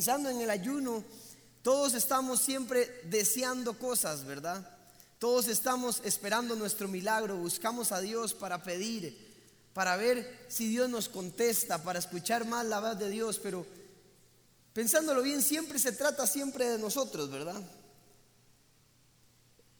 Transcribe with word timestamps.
pensando 0.00 0.30
en 0.30 0.40
el 0.40 0.48
ayuno, 0.48 1.04
todos 1.60 1.92
estamos 1.92 2.40
siempre 2.40 3.02
deseando 3.10 3.78
cosas, 3.78 4.24
¿verdad? 4.24 4.66
Todos 5.18 5.46
estamos 5.46 6.00
esperando 6.06 6.56
nuestro 6.56 6.88
milagro, 6.88 7.36
buscamos 7.36 7.92
a 7.92 8.00
Dios 8.00 8.32
para 8.32 8.62
pedir, 8.62 9.14
para 9.74 9.98
ver 9.98 10.46
si 10.48 10.68
Dios 10.68 10.88
nos 10.88 11.10
contesta, 11.10 11.82
para 11.82 11.98
escuchar 11.98 12.46
más 12.46 12.64
la 12.64 12.80
voz 12.80 12.98
de 12.98 13.10
Dios, 13.10 13.38
pero 13.42 13.66
pensándolo 14.72 15.20
bien, 15.20 15.42
siempre 15.42 15.78
se 15.78 15.92
trata 15.92 16.26
siempre 16.26 16.66
de 16.70 16.78
nosotros, 16.78 17.30
¿verdad? 17.30 17.60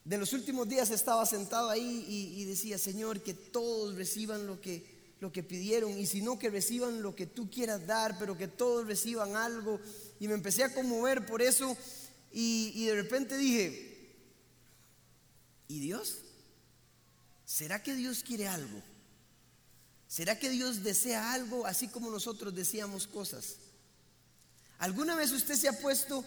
De 0.04 0.18
los 0.18 0.34
últimos 0.34 0.68
días 0.68 0.90
estaba 0.90 1.24
sentado 1.24 1.70
ahí 1.70 2.04
y, 2.36 2.44
decía, 2.44 2.76
Señor, 2.76 3.22
que 3.22 3.32
todos 3.32 3.94
reciban 3.94 4.46
lo 4.46 4.60
que, 4.60 5.14
lo 5.20 5.32
que 5.32 5.42
pidieron 5.42 5.96
y 5.96 6.04
si 6.04 6.20
no, 6.20 6.38
que 6.38 6.50
reciban 6.50 7.00
lo 7.00 7.16
que 7.16 7.24
tú 7.24 7.48
quieras 7.48 7.86
dar, 7.86 8.18
pero 8.18 8.36
que 8.36 8.48
todos 8.48 8.86
reciban 8.86 9.34
algo. 9.34 9.80
Y 10.20 10.28
me 10.28 10.34
empecé 10.34 10.62
a 10.62 10.72
conmover 10.72 11.26
por 11.26 11.42
eso 11.42 11.76
y, 12.32 12.70
y 12.76 12.84
de 12.86 12.94
repente 12.94 13.36
dije, 13.36 13.90
¿Y 15.70 15.78
Dios? 15.78 16.16
¿Será 17.46 17.80
que 17.80 17.94
Dios 17.94 18.24
quiere 18.24 18.48
algo? 18.48 18.82
¿Será 20.08 20.36
que 20.36 20.50
Dios 20.50 20.82
desea 20.82 21.32
algo 21.32 21.64
así 21.64 21.86
como 21.86 22.10
nosotros 22.10 22.52
deseamos 22.52 23.06
cosas? 23.06 23.54
¿Alguna 24.80 25.14
vez 25.14 25.30
usted 25.30 25.54
se 25.54 25.68
ha 25.68 25.80
puesto 25.80 26.24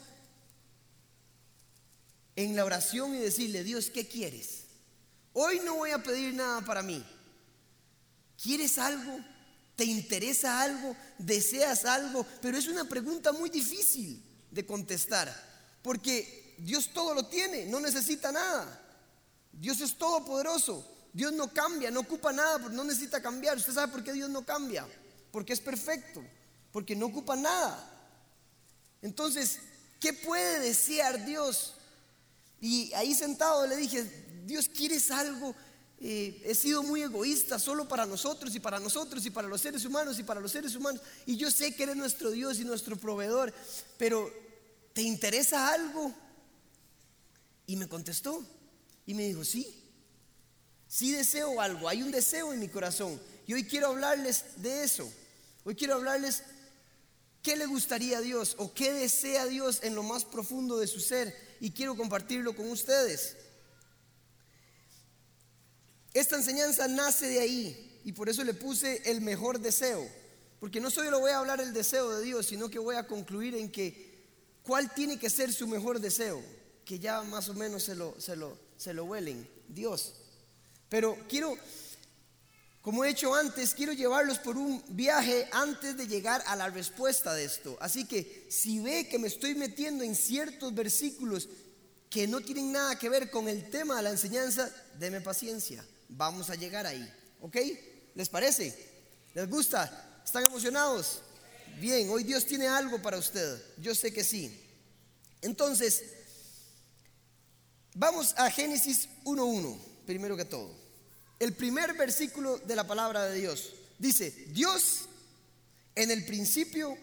en 2.37 2.55
la 2.55 2.63
oración 2.63 3.13
y 3.15 3.19
decirle, 3.19 3.65
Dios, 3.65 3.89
¿qué 3.89 4.07
quieres? 4.07 4.61
Hoy 5.33 5.59
no 5.65 5.75
voy 5.75 5.91
a 5.91 6.01
pedir 6.01 6.33
nada 6.33 6.61
para 6.61 6.81
mí. 6.81 7.05
¿Quieres 8.41 8.77
algo? 8.77 9.19
¿Te 9.75 9.85
interesa 9.85 10.61
algo? 10.61 10.95
¿Deseas 11.17 11.85
algo? 11.85 12.25
Pero 12.41 12.57
es 12.57 12.67
una 12.67 12.85
pregunta 12.85 13.31
muy 13.31 13.49
difícil 13.49 14.23
de 14.51 14.65
contestar, 14.65 15.33
porque 15.81 16.55
Dios 16.59 16.93
todo 16.93 17.13
lo 17.13 17.25
tiene, 17.25 17.65
no 17.65 17.79
necesita 17.79 18.31
nada. 18.31 18.81
Dios 19.51 19.81
es 19.81 19.97
todopoderoso. 19.97 20.89
Dios 21.13 21.31
no 21.31 21.53
cambia, 21.53 21.91
no 21.91 21.99
ocupa 21.99 22.33
nada, 22.33 22.57
no 22.69 22.83
necesita 22.83 23.21
cambiar. 23.21 23.57
¿Usted 23.57 23.73
sabe 23.73 23.91
por 23.91 24.03
qué 24.03 24.13
Dios 24.13 24.29
no 24.29 24.43
cambia? 24.43 24.85
Porque 25.31 25.53
es 25.53 25.59
perfecto, 25.59 26.23
porque 26.71 26.95
no 26.95 27.05
ocupa 27.05 27.35
nada. 27.35 27.89
Entonces, 29.01 29.59
¿qué 29.99 30.13
puede 30.13 30.59
desear 30.59 31.23
Dios? 31.23 31.75
Y 32.59 32.91
ahí 32.93 33.13
sentado 33.13 33.67
le 33.67 33.75
dije, 33.75 34.03
Dios, 34.45 34.67
¿quieres 34.69 35.11
algo? 35.11 35.55
Eh, 36.05 36.41
he 36.43 36.53
sido 36.53 36.83
muy 36.83 37.01
egoísta 37.01 37.57
solo 37.57 37.87
para 37.87 38.05
nosotros 38.05 38.53
y 38.53 38.59
para 38.59 38.77
nosotros 38.77 39.25
y 39.25 39.29
para 39.29 39.47
los 39.47 39.61
seres 39.61 39.85
humanos 39.85 40.19
y 40.19 40.23
para 40.23 40.41
los 40.41 40.51
seres 40.51 40.75
humanos. 40.75 41.01
Y 41.25 41.37
yo 41.37 41.49
sé 41.49 41.73
que 41.73 41.83
eres 41.83 41.95
nuestro 41.95 42.29
Dios 42.31 42.59
y 42.59 42.65
nuestro 42.65 42.97
proveedor, 42.97 43.53
pero 43.97 44.29
¿te 44.91 45.01
interesa 45.01 45.69
algo? 45.69 46.13
Y 47.67 47.77
me 47.77 47.87
contestó, 47.87 48.45
y 49.05 49.13
me 49.13 49.23
dijo, 49.23 49.45
sí, 49.45 49.81
sí 50.89 51.11
deseo 51.11 51.61
algo, 51.61 51.87
hay 51.87 52.03
un 52.03 52.11
deseo 52.11 52.51
en 52.51 52.59
mi 52.59 52.67
corazón. 52.67 53.17
Y 53.47 53.53
hoy 53.53 53.63
quiero 53.63 53.87
hablarles 53.87 54.43
de 54.57 54.83
eso. 54.83 55.09
Hoy 55.63 55.75
quiero 55.75 55.93
hablarles 55.93 56.43
qué 57.41 57.55
le 57.55 57.65
gustaría 57.65 58.17
a 58.17 58.21
Dios 58.21 58.55
o 58.57 58.73
qué 58.73 58.91
desea 58.91 59.45
Dios 59.45 59.79
en 59.83 59.95
lo 59.95 60.03
más 60.03 60.25
profundo 60.25 60.77
de 60.79 60.87
su 60.87 60.99
ser. 60.99 61.33
Y 61.61 61.71
quiero 61.71 61.95
compartirlo 61.95 62.57
con 62.57 62.69
ustedes. 62.69 63.37
Esta 66.13 66.35
enseñanza 66.35 66.87
nace 66.87 67.27
de 67.27 67.39
ahí 67.39 67.99
y 68.03 68.11
por 68.11 68.29
eso 68.29 68.43
le 68.43 68.53
puse 68.53 69.01
el 69.09 69.21
mejor 69.21 69.59
deseo. 69.59 70.07
Porque 70.59 70.79
no 70.79 70.89
solo 70.89 71.19
voy 71.19 71.31
a 71.31 71.39
hablar 71.39 71.59
el 71.59 71.73
deseo 71.73 72.09
de 72.09 72.23
Dios, 72.23 72.45
sino 72.45 72.69
que 72.69 72.79
voy 72.79 72.95
a 72.95 73.07
concluir 73.07 73.55
en 73.55 73.71
que 73.71 74.13
cuál 74.63 74.93
tiene 74.93 75.19
que 75.19 75.29
ser 75.29 75.51
su 75.51 75.67
mejor 75.67 75.99
deseo, 75.99 76.41
que 76.85 76.99
ya 76.99 77.21
más 77.23 77.49
o 77.49 77.53
menos 77.53 77.83
se 77.83 77.95
lo, 77.95 78.15
se 78.19 78.35
lo, 78.35 78.57
se 78.77 78.93
lo 78.93 79.05
huelen, 79.05 79.49
Dios. 79.67 80.13
Pero 80.87 81.17
quiero, 81.27 81.57
como 82.81 83.03
he 83.03 83.09
hecho 83.09 83.33
antes, 83.33 83.73
quiero 83.73 83.93
llevarlos 83.93 84.39
por 84.39 84.55
un 84.55 84.81
viaje 84.89 85.49
antes 85.51 85.97
de 85.97 86.07
llegar 86.07 86.41
a 86.47 86.55
la 86.55 86.69
respuesta 86.69 87.33
de 87.33 87.45
esto. 87.45 87.75
Así 87.81 88.05
que 88.05 88.47
si 88.49 88.79
ve 88.79 89.09
que 89.09 89.19
me 89.19 89.27
estoy 89.27 89.55
metiendo 89.55 90.03
en 90.03 90.15
ciertos 90.15 90.73
versículos 90.73 91.49
que 92.09 92.27
no 92.27 92.41
tienen 92.41 92.71
nada 92.71 92.97
que 92.97 93.09
ver 93.09 93.31
con 93.31 93.49
el 93.49 93.69
tema 93.69 93.97
de 93.97 94.03
la 94.03 94.11
enseñanza, 94.11 94.71
deme 94.99 95.19
paciencia. 95.19 95.83
Vamos 96.15 96.49
a 96.49 96.55
llegar 96.55 96.85
ahí. 96.85 97.11
¿Ok? 97.41 97.57
¿Les 98.15 98.29
parece? 98.29 98.75
¿Les 99.33 99.49
gusta? 99.49 100.21
¿Están 100.23 100.45
emocionados? 100.45 101.21
Bien, 101.79 102.09
hoy 102.09 102.23
Dios 102.23 102.45
tiene 102.45 102.67
algo 102.67 103.01
para 103.01 103.17
usted. 103.17 103.61
Yo 103.77 103.93
sé 103.93 104.13
que 104.13 104.23
sí. 104.23 104.59
Entonces, 105.41 106.03
Vamos 107.95 108.33
a 108.37 108.49
Génesis 108.49 109.07
1.1, 109.23 109.77
primero 110.05 110.35
que 110.35 110.45
todo. 110.45 110.75
El 111.39 111.53
primer 111.53 111.93
versículo 111.93 112.57
de 112.57 112.75
la 112.75 112.87
palabra 112.87 113.25
de 113.25 113.39
Dios 113.39 113.73
dice, 113.99 114.31
Dios 114.47 115.01
en 115.93 116.09
el 116.09 116.25
principio 116.25 116.97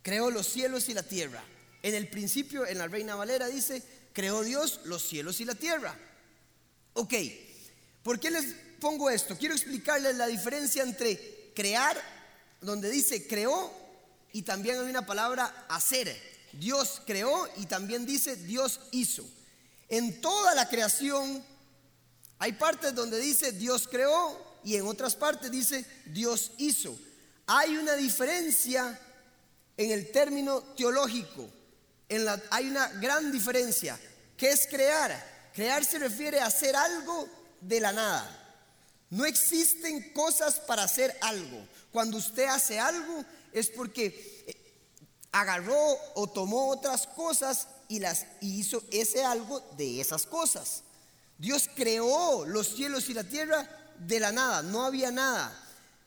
creó 0.00 0.30
los 0.30 0.46
cielos 0.46 0.88
y 0.88 0.94
la 0.94 1.02
tierra. 1.02 1.44
En 1.82 1.94
el 1.94 2.08
principio, 2.08 2.66
en 2.66 2.78
la 2.78 2.88
Reina 2.88 3.16
Valera 3.16 3.48
dice, 3.48 3.82
creó 4.14 4.42
Dios 4.42 4.80
los 4.84 5.06
cielos 5.06 5.40
y 5.40 5.44
la 5.44 5.54
tierra. 5.54 5.94
Ok, 6.94 7.12
¿por 8.08 8.18
qué 8.18 8.30
les 8.30 8.54
pongo 8.80 9.10
esto? 9.10 9.36
Quiero 9.36 9.54
explicarles 9.54 10.16
la 10.16 10.26
diferencia 10.26 10.82
entre 10.82 11.52
crear, 11.54 11.94
donde 12.62 12.88
dice 12.88 13.28
creó, 13.28 13.70
y 14.32 14.40
también 14.40 14.78
hay 14.78 14.88
una 14.88 15.04
palabra 15.04 15.66
hacer. 15.68 16.18
Dios 16.54 17.02
creó 17.04 17.46
y 17.58 17.66
también 17.66 18.06
dice 18.06 18.36
Dios 18.36 18.80
hizo. 18.92 19.28
En 19.90 20.22
toda 20.22 20.54
la 20.54 20.70
creación 20.70 21.44
hay 22.38 22.52
partes 22.54 22.94
donde 22.94 23.18
dice 23.18 23.52
Dios 23.52 23.86
creó 23.86 24.58
y 24.64 24.76
en 24.76 24.86
otras 24.86 25.14
partes 25.14 25.50
dice 25.50 25.84
Dios 26.06 26.52
hizo. 26.56 26.98
Hay 27.46 27.76
una 27.76 27.92
diferencia 27.92 28.98
en 29.76 29.90
el 29.90 30.10
término 30.10 30.62
teológico. 30.78 31.46
Hay 32.48 32.70
una 32.70 32.88
gran 32.88 33.30
diferencia. 33.30 34.00
¿Qué 34.34 34.48
es 34.48 34.66
crear? 34.66 35.50
Crear 35.52 35.84
se 35.84 35.98
refiere 35.98 36.40
a 36.40 36.46
hacer 36.46 36.74
algo 36.74 37.37
de 37.60 37.80
la 37.80 37.92
nada. 37.92 38.44
No 39.10 39.24
existen 39.24 40.12
cosas 40.12 40.60
para 40.60 40.84
hacer 40.84 41.16
algo. 41.20 41.66
Cuando 41.92 42.18
usted 42.18 42.44
hace 42.44 42.78
algo 42.78 43.24
es 43.52 43.68
porque 43.70 44.44
eh, 44.46 44.74
agarró 45.32 45.96
o 46.14 46.26
tomó 46.28 46.68
otras 46.68 47.06
cosas 47.06 47.68
y, 47.88 48.00
las, 48.00 48.26
hizo 48.40 48.82
ese 48.90 49.24
algo 49.24 49.60
de 49.76 50.00
esas 50.00 50.26
cosas. 50.26 50.82
Dios 51.38 51.70
creó 51.74 52.44
los 52.44 52.74
cielos 52.74 53.08
y 53.08 53.14
la 53.14 53.24
tierra 53.24 53.68
de 53.98 54.20
la 54.20 54.32
nada, 54.32 54.62
no 54.62 54.84
había 54.84 55.10
nada. 55.10 55.56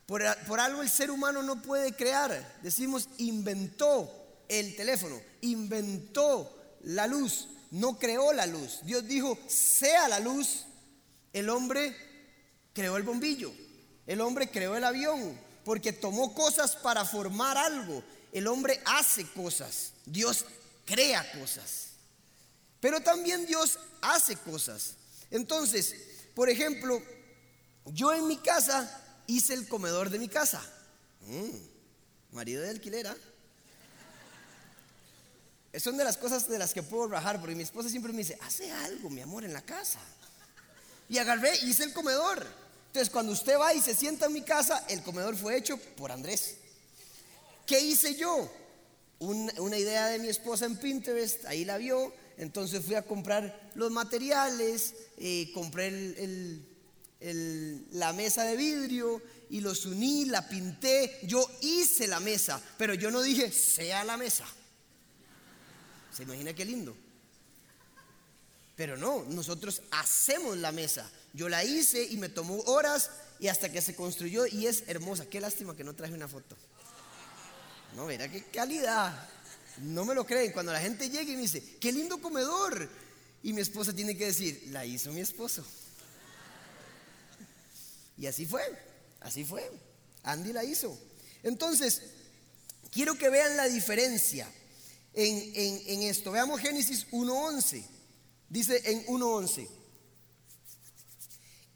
Por, 0.06 0.24
por, 0.46 0.60
algo 0.60 0.82
el 0.82 0.90
ser 0.90 1.10
humano 1.10 1.42
no 1.42 1.62
puede 1.62 1.94
crear. 1.94 2.60
Decimos, 2.62 3.10
inventó 3.18 4.12
el 4.48 4.76
teléfono, 4.76 5.20
inventó 5.42 6.78
la 6.84 7.08
luz, 7.08 7.48
no 7.72 7.98
creó 7.98 8.34
la 8.34 8.46
luz. 8.46 8.82
Dios 8.84 9.08
dijo, 9.08 9.38
sea 9.48 10.08
la 10.08 10.20
luz. 10.20 10.66
El 11.34 11.50
hombre 11.50 11.96
creó 12.74 12.98
el 12.98 13.04
bombillo, 13.04 13.54
el 14.08 14.22
hombre 14.22 14.50
creó 14.50 14.76
el 14.76 14.84
avión, 14.84 15.40
porque 15.64 15.94
tomó 15.94 16.34
cosas 16.34 16.76
para 16.76 17.06
formar 17.06 17.58
algo. 17.58 18.04
El 18.32 18.48
hombre 18.48 18.82
hace 18.86 19.26
cosas, 19.28 19.94
Dios 20.06 20.46
crea 20.86 21.30
cosas. 21.40 21.88
Pero 22.80 23.02
también 23.02 23.46
Dios 23.46 23.78
hace 24.02 24.36
cosas. 24.36 24.96
Entonces, 25.30 25.96
por 26.34 26.50
ejemplo, 26.50 27.02
yo 27.86 28.12
en 28.14 28.28
mi 28.28 28.38
casa 28.38 29.02
hice 29.28 29.54
el 29.54 29.68
comedor 29.68 30.10
de 30.10 30.20
mi 30.20 30.28
casa. 30.28 30.62
Mm, 31.28 32.36
marido 32.36 32.62
de 32.62 32.70
alquilera. 32.70 33.16
Son 35.80 35.96
de 35.96 36.04
las 36.04 36.18
cosas 36.18 36.50
de 36.50 36.58
las 36.58 36.74
que 36.74 36.84
puedo 36.84 37.08
rajar, 37.08 37.40
porque 37.40 37.56
mi 37.56 37.64
esposa 37.64 37.88
siempre 37.88 38.12
me 38.12 38.20
dice, 38.20 38.38
hace 38.42 38.72
algo, 38.72 39.10
mi 39.10 39.22
amor, 39.22 39.46
en 39.46 39.54
la 39.54 39.62
casa. 39.62 40.00
Y 41.12 41.18
agarré 41.18 41.52
y 41.62 41.72
hice 41.72 41.84
el 41.84 41.92
comedor. 41.92 42.48
Entonces, 42.88 43.10
cuando 43.10 43.34
usted 43.34 43.60
va 43.60 43.74
y 43.74 43.82
se 43.82 43.94
sienta 43.94 44.28
en 44.28 44.34
mi 44.34 44.44
casa, 44.44 44.86
el 44.88 45.04
comedor 45.04 45.36
fue 45.36 45.58
hecho 45.58 45.78
por 45.98 46.10
Andrés. 46.10 46.56
¿Qué 47.68 47.82
hice 47.82 48.16
yo? 48.16 48.50
una 49.20 49.78
idea 49.78 50.08
de 50.08 50.18
mi 50.18 50.30
esposa 50.30 50.66
en 50.66 50.78
Pinterest, 50.78 51.46
ahí 51.46 51.64
la 51.64 51.78
vio, 51.78 52.12
entonces 52.40 52.84
fui 52.84 52.96
a 52.96 53.04
comprar 53.04 53.70
los 53.76 53.92
materiales, 53.92 54.96
eh, 55.20 55.52
compré 55.54 55.92
la 57.92 58.14
mesa 58.14 58.44
de 58.46 58.58
vidrio 58.58 59.22
y 59.52 59.60
los 59.60 59.86
uní, 59.86 60.26
la 60.26 60.50
pinté, 60.50 61.20
yo 61.22 61.48
hice 61.62 62.08
la 62.08 62.20
mesa, 62.20 62.60
pero 62.80 62.96
yo 62.96 63.12
no 63.12 63.22
dije, 63.22 63.52
sea 63.52 64.04
la 64.04 64.18
mesa. 64.18 64.48
¿Se 66.12 66.24
imagina 66.24 66.56
qué 66.56 66.66
lindo? 66.66 66.98
Pero 68.82 68.98
no, 68.98 69.24
nosotros 69.26 69.84
hacemos 69.92 70.58
la 70.58 70.72
mesa. 70.72 71.08
Yo 71.34 71.48
la 71.48 71.64
hice 71.64 72.04
y 72.04 72.18
me 72.18 72.30
tomó 72.30 72.62
horas 72.62 73.12
y 73.40 73.48
hasta 73.48 73.72
que 73.72 73.80
se 73.80 73.94
construyó 73.94 74.48
y 74.48 74.66
es 74.66 74.86
hermosa. 74.88 75.28
Qué 75.28 75.40
lástima 75.40 75.76
que 75.76 75.84
no 75.84 75.94
traje 75.94 76.16
una 76.16 76.28
foto. 76.28 76.58
No, 77.96 78.08
mira 78.08 78.28
qué 78.28 78.44
calidad. 78.46 79.30
No 79.84 80.04
me 80.04 80.16
lo 80.16 80.26
creen. 80.26 80.52
Cuando 80.52 80.74
la 80.74 80.80
gente 80.80 81.12
llega 81.12 81.32
y 81.32 81.36
me 81.36 81.44
dice, 81.44 81.78
qué 81.80 81.92
lindo 81.92 82.20
comedor. 82.20 82.90
Y 83.44 83.54
mi 83.54 83.62
esposa 83.62 83.94
tiene 83.94 84.18
que 84.18 84.26
decir, 84.26 84.64
la 84.72 84.84
hizo 84.84 85.12
mi 85.12 85.22
esposo. 85.22 85.64
Y 88.18 88.26
así 88.26 88.48
fue, 88.48 88.64
así 89.20 89.46
fue. 89.46 89.72
Andy 90.24 90.54
la 90.54 90.64
hizo. 90.64 91.00
Entonces, 91.44 92.02
quiero 92.92 93.14
que 93.14 93.30
vean 93.30 93.58
la 93.58 93.70
diferencia 93.70 94.52
en, 95.14 95.84
en 95.86 96.02
esto. 96.02 96.32
Veamos 96.32 96.60
Génesis 96.60 97.06
1.11. 97.12 98.01
Dice 98.52 98.82
en 98.84 99.06
1.11 99.06 99.66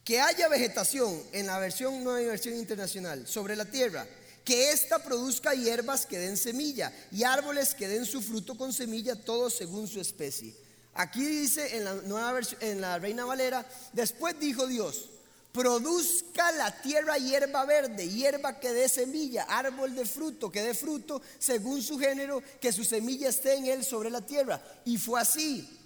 que 0.03 0.19
haya 0.19 0.49
vegetación 0.49 1.23
en 1.31 1.47
la 1.47 1.57
versión 1.57 2.03
nueva 2.03 2.31
versión 2.31 2.53
internacional 2.55 3.25
sobre 3.25 3.55
la 3.55 3.63
tierra, 3.63 4.05
que 4.43 4.71
ésta 4.71 5.01
produzca 5.01 5.53
hierbas 5.53 6.05
que 6.05 6.19
den 6.19 6.35
semilla 6.35 6.93
y 7.13 7.23
árboles 7.23 7.73
que 7.75 7.87
den 7.87 8.05
su 8.05 8.21
fruto 8.21 8.57
con 8.57 8.73
semilla, 8.73 9.15
todo 9.15 9.49
según 9.49 9.87
su 9.87 10.01
especie. 10.01 10.53
Aquí 10.95 11.23
dice 11.23 11.77
en 11.77 11.85
la 11.85 11.93
nueva 11.93 12.33
versión, 12.33 12.61
en 12.61 12.81
la 12.81 12.99
Reina 12.99 13.23
Valera, 13.23 13.65
después 13.93 14.37
dijo 14.37 14.67
Dios, 14.67 15.09
produzca 15.53 16.51
la 16.51 16.81
tierra 16.81 17.17
hierba 17.17 17.63
verde, 17.63 18.09
hierba 18.09 18.59
que 18.59 18.73
dé 18.73 18.89
semilla, 18.89 19.43
árbol 19.43 19.95
de 19.95 20.05
fruto, 20.05 20.51
que 20.51 20.61
dé 20.61 20.73
fruto 20.73 21.21
según 21.39 21.81
su 21.81 21.97
género, 21.97 22.43
que 22.59 22.73
su 22.73 22.83
semilla 22.83 23.29
esté 23.29 23.55
en 23.55 23.67
él 23.67 23.85
sobre 23.85 24.09
la 24.09 24.19
tierra. 24.19 24.61
Y 24.83 24.97
fue 24.97 25.21
así. 25.21 25.84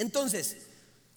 Entonces, 0.00 0.56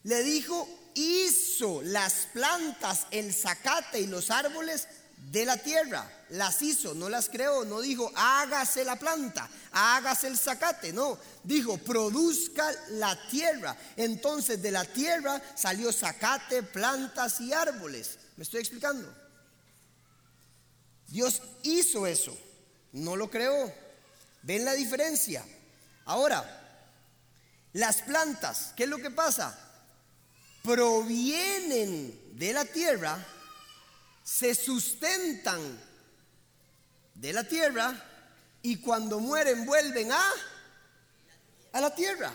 le 0.04 0.22
dijo 0.24 0.68
hizo 0.94 1.82
las 1.84 2.28
plantas, 2.34 3.08
el 3.12 3.34
zacate 3.34 4.02
y 4.02 4.08
los 4.08 4.30
árboles 4.30 4.90
de 5.32 5.46
la 5.46 5.56
tierra. 5.56 6.26
Las 6.32 6.62
hizo, 6.62 6.94
no 6.94 7.08
las 7.08 7.30
creó, 7.30 7.64
no 7.64 7.80
dijo 7.80 8.12
hágase 8.14 8.84
la 8.84 8.98
planta, 8.98 9.50
hágase 9.72 10.28
el 10.28 10.38
zacate, 10.38 10.92
no, 10.92 11.18
dijo 11.46 11.78
produzca 11.78 12.70
la 12.90 13.18
tierra. 13.30 13.78
Entonces 13.96 14.62
de 14.62 14.72
la 14.72 14.84
tierra 14.84 15.42
salió 15.56 15.94
zacate, 15.94 16.62
plantas 16.62 17.40
y 17.40 17.54
árboles. 17.54 18.20
¿Me 18.36 18.44
estoy 18.44 18.60
explicando? 18.60 19.16
Dios 21.08 21.42
hizo 21.64 22.06
eso, 22.06 22.38
no 22.92 23.16
lo 23.16 23.30
creó. 23.30 23.74
¿Ven 24.42 24.66
la 24.66 24.74
diferencia? 24.74 25.46
Ahora, 26.04 26.63
las 27.74 28.02
plantas, 28.02 28.74
¿qué 28.76 28.84
es 28.84 28.90
lo 28.90 28.98
que 28.98 29.12
pasa? 29.12 29.64
provienen 30.64 32.38
de 32.38 32.54
la 32.54 32.66
tierra, 32.66 33.24
se 34.24 34.56
sustentan 34.56 35.62
de 37.14 37.34
la 37.34 37.44
tierra 37.44 37.94
y 38.62 38.78
cuando 38.78 39.20
mueren 39.20 39.66
vuelven 39.66 40.12
a, 40.12 40.24
a 41.74 41.82
la 41.82 41.94
tierra. 41.94 42.34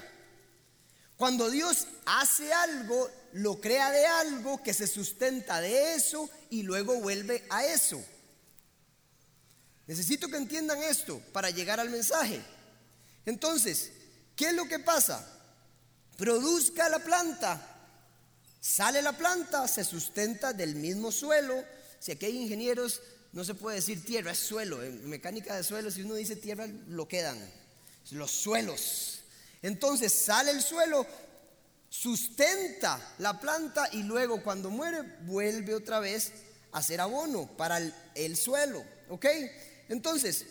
Cuando 1.17 1.50
Dios 1.50 1.88
hace 2.05 2.52
algo, 2.52 3.11
lo 3.32 3.61
crea 3.61 3.90
de 3.90 4.06
algo 4.06 4.62
que 4.62 4.75
se 4.75 4.87
sustenta 4.87 5.61
de 5.61 5.94
eso 5.94 6.31
y 6.50 6.62
luego 6.62 7.00
vuelve 7.00 7.44
a 7.49 7.64
eso. 7.64 8.00
Necesito 9.87 10.29
que 10.29 10.37
entiendan 10.37 10.82
esto 10.82 11.19
para 11.32 11.49
llegar 11.49 11.81
al 11.81 11.88
mensaje. 11.88 12.43
Entonces, 13.25 13.90
¿qué 14.38 14.46
es 14.49 14.55
lo 14.55 14.67
que 14.67 14.79
pasa? 14.79 15.29
Produzca 16.17 16.88
la 16.88 17.00
planta 17.00 17.75
Sale 18.61 19.02
la 19.02 19.12
planta, 19.12 19.69
se 19.69 19.85
sustenta 19.85 20.52
del 20.52 20.75
mismo 20.75 21.12
suelo. 21.12 21.64
Si 22.00 22.12
aquí 22.12 22.26
hay 22.26 22.43
ingenieros, 22.43 23.00
no 23.32 23.44
se 23.44 23.55
puede 23.55 23.76
decir 23.76 24.05
tierra, 24.05 24.32
es 24.32 24.38
suelo. 24.38 24.82
En 24.82 25.08
mecánica 25.08 25.56
de 25.56 25.62
suelo, 25.62 25.90
si 25.90 26.02
uno 26.02 26.14
dice 26.14 26.37
tierra, 26.37 26.67
lo 26.88 27.06
quedan. 27.06 27.38
Los 28.11 28.31
suelos. 28.31 29.20
Entonces 29.62 30.12
sale 30.12 30.50
el 30.50 30.62
suelo, 30.62 31.06
sustenta 31.88 33.14
la 33.19 33.38
planta 33.40 33.88
y 33.93 34.02
luego 34.02 34.43
cuando 34.43 34.70
muere 34.70 35.02
vuelve 35.23 35.75
otra 35.75 36.00
vez 36.00 36.32
a 36.73 36.82
ser 36.82 37.00
abono 37.00 37.46
para 37.56 37.81
el, 38.14 38.37
suelo. 38.37 38.85
¿Ok? 39.08 39.26
Entonces, 39.88 40.46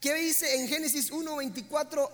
¿qué 0.00 0.14
dice 0.14 0.56
en 0.56 0.66
Génesis 0.66 1.10
1, 1.10 1.36
24 1.36 2.10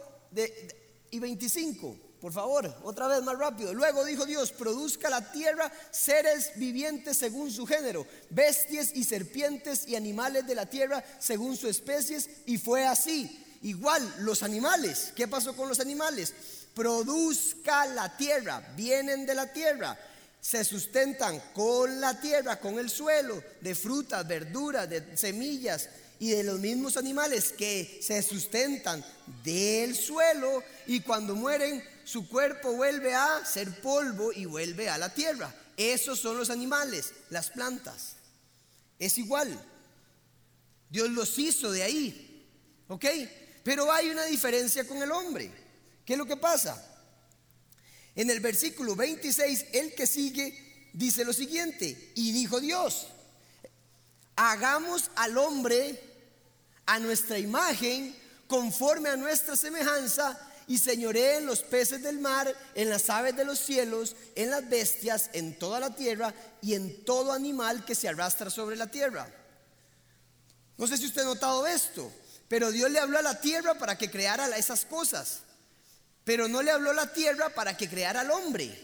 y 1.11 1.19
25? 1.19 1.97
Por 2.21 2.33
favor, 2.33 2.75
otra 2.83 3.07
vez 3.09 3.23
más 3.23 3.39
rápido. 3.39 3.75
Luego 3.75 4.05
dijo 4.05 4.25
Dios, 4.25 4.51
produzca 4.51 5.11
la 5.11 5.31
tierra 5.33 5.71
seres 5.91 6.53
vivientes 6.57 7.19
según 7.19 7.51
su 7.53 7.67
género, 7.67 8.07
bestias 8.31 8.91
y 8.95 9.05
serpientes 9.05 9.87
y 9.87 9.97
animales 9.97 10.47
de 10.47 10.55
la 10.55 10.67
tierra 10.67 11.05
según 11.19 11.57
su 11.57 11.69
especies. 11.69 12.29
Y 12.47 12.59
fue 12.59 12.87
así. 12.87 13.45
Igual 13.63 14.15
los 14.21 14.43
animales. 14.43 15.13
¿Qué 15.15 15.29
pasó 15.29 15.55
con 15.55 15.69
los 15.69 15.81
animales? 15.81 16.33
Produzca 16.75 17.87
la 17.87 18.17
tierra, 18.17 18.61
vienen 18.77 19.27
de 19.27 19.35
la 19.35 19.53
tierra. 19.53 19.99
Se 20.41 20.65
sustentan 20.65 21.41
con 21.55 22.01
la 22.01 22.21
tierra, 22.21 22.61
con 22.61 22.79
el 22.79 22.89
suelo, 22.89 23.43
de 23.61 23.75
frutas, 23.75 24.27
verduras, 24.27 24.89
de 24.89 25.17
semillas 25.17 25.89
y 26.19 26.31
de 26.31 26.45
los 26.45 26.59
mismos 26.61 26.97
animales 26.97 27.53
que 27.53 28.01
se 28.03 28.23
sustentan 28.23 29.05
del 29.45 29.95
suelo 29.95 30.63
y 30.87 31.01
cuando 31.01 31.35
mueren 31.35 31.83
su 32.05 32.29
cuerpo 32.29 32.73
vuelve 32.73 33.15
a 33.15 33.45
ser 33.45 33.81
polvo 33.81 34.33
y 34.33 34.45
vuelve 34.45 34.89
a 34.89 34.99
la 34.99 35.13
tierra. 35.13 35.55
Esos 35.77 36.19
son 36.19 36.39
los 36.39 36.51
animales, 36.51 37.13
las 37.31 37.51
plantas. 37.51 38.17
Es 38.99 39.19
igual. 39.19 39.61
Dios 40.89 41.11
los 41.11 41.39
hizo 41.39 41.71
de 41.71 41.83
ahí. 41.83 42.47
¿Ok? 42.89 43.05
Pero 43.63 43.93
hay 43.93 44.09
una 44.09 44.25
diferencia 44.25 44.87
con 44.87 45.03
el 45.03 45.11
hombre. 45.11 45.51
¿Qué 46.05 46.13
es 46.13 46.19
lo 46.19 46.27
que 46.27 46.37
pasa? 46.37 46.83
En 48.15 48.31
el 48.31 48.41
versículo 48.41 48.95
26, 48.95 49.67
el 49.73 49.95
que 49.95 50.07
sigue 50.07 50.67
dice 50.93 51.25
lo 51.25 51.35
siguiente, 51.35 52.13
y 52.15 52.33
dijo 52.33 52.59
Dios, 52.61 53.09
hagamos 54.37 55.11
al 55.17 55.37
hombre 55.39 56.03
a 56.85 56.99
nuestra 56.99 57.39
imagen, 57.39 58.15
conforme 58.47 59.09
a 59.09 59.17
nuestra 59.17 59.57
semejanza, 59.57 60.39
y 60.69 60.79
señoré 60.79 61.37
en 61.37 61.47
los 61.47 61.63
peces 61.63 62.03
del 62.03 62.19
mar, 62.19 62.53
en 62.75 62.91
las 62.91 63.09
aves 63.09 63.37
de 63.37 63.45
los 63.45 63.59
cielos, 63.59 64.17
en 64.35 64.51
las 64.51 64.69
bestias, 64.69 65.31
en 65.33 65.59
toda 65.59 65.81
la 65.81 65.95
tierra 65.95 66.35
y 66.61 66.75
en 66.75 67.05
todo 67.05 67.33
animal 67.33 67.85
que 67.85 67.95
se 67.95 68.09
arrastra 68.09 68.51
sobre 68.51 68.77
la 68.77 68.89
tierra. 68.89 69.29
No 70.77 70.87
sé 70.87 70.97
si 70.97 71.07
usted 71.07 71.23
ha 71.23 71.27
notado 71.27 71.67
esto, 71.67 72.13
pero 72.49 72.71
Dios 72.71 72.91
le 72.91 72.99
habló 72.99 73.19
a 73.19 73.23
la 73.23 73.41
tierra 73.41 73.75
para 73.75 73.97
que 73.97 74.11
creara 74.11 74.49
esas 74.57 74.85
cosas, 74.85 75.41
pero 76.25 76.49
no 76.49 76.63
le 76.63 76.73
habló 76.73 76.91
a 76.91 76.95
la 76.95 77.13
tierra 77.13 77.49
para 77.51 77.77
que 77.77 77.89
creara 77.89 78.21
al 78.21 78.31
hombre. 78.33 78.77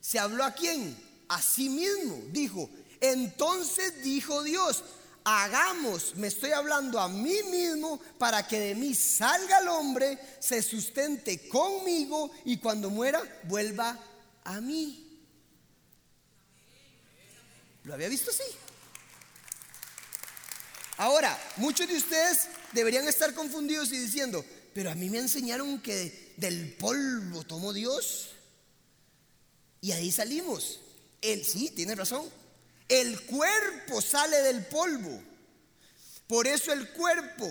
¿Se 0.00 0.18
habló 0.18 0.44
a 0.44 0.52
quién? 0.52 0.96
A 1.28 1.42
sí 1.42 1.68
mismo. 1.68 2.22
Dijo, 2.28 2.70
entonces 3.04 4.02
dijo 4.02 4.42
Dios, 4.42 4.84
hagamos, 5.24 6.14
me 6.16 6.28
estoy 6.28 6.52
hablando 6.52 7.00
a 7.00 7.08
mí 7.08 7.42
mismo 7.50 8.00
para 8.18 8.46
que 8.46 8.60
de 8.60 8.74
mí 8.74 8.94
salga 8.94 9.58
el 9.58 9.68
hombre, 9.68 10.18
se 10.38 10.62
sustente 10.62 11.48
conmigo 11.48 12.30
y 12.44 12.58
cuando 12.58 12.90
muera 12.90 13.22
vuelva 13.44 13.98
a 14.44 14.60
mí. 14.60 15.00
¿Lo 17.84 17.94
había 17.94 18.08
visto 18.08 18.30
así? 18.30 18.42
Ahora, 20.96 21.36
muchos 21.56 21.88
de 21.88 21.96
ustedes 21.96 22.48
deberían 22.72 23.08
estar 23.08 23.34
confundidos 23.34 23.92
y 23.92 23.98
diciendo, 23.98 24.44
pero 24.72 24.90
a 24.90 24.94
mí 24.94 25.10
me 25.10 25.18
enseñaron 25.18 25.80
que 25.80 26.34
del 26.36 26.74
polvo 26.76 27.44
tomó 27.44 27.72
Dios 27.72 28.30
y 29.80 29.92
ahí 29.92 30.12
salimos. 30.12 30.80
Él 31.20 31.44
sí, 31.44 31.70
tiene 31.70 31.94
razón. 31.94 32.24
El 32.88 33.20
cuerpo 33.22 34.00
sale 34.00 34.42
del 34.42 34.66
polvo. 34.66 35.22
Por 36.26 36.46
eso 36.46 36.72
el 36.72 36.90
cuerpo 36.92 37.48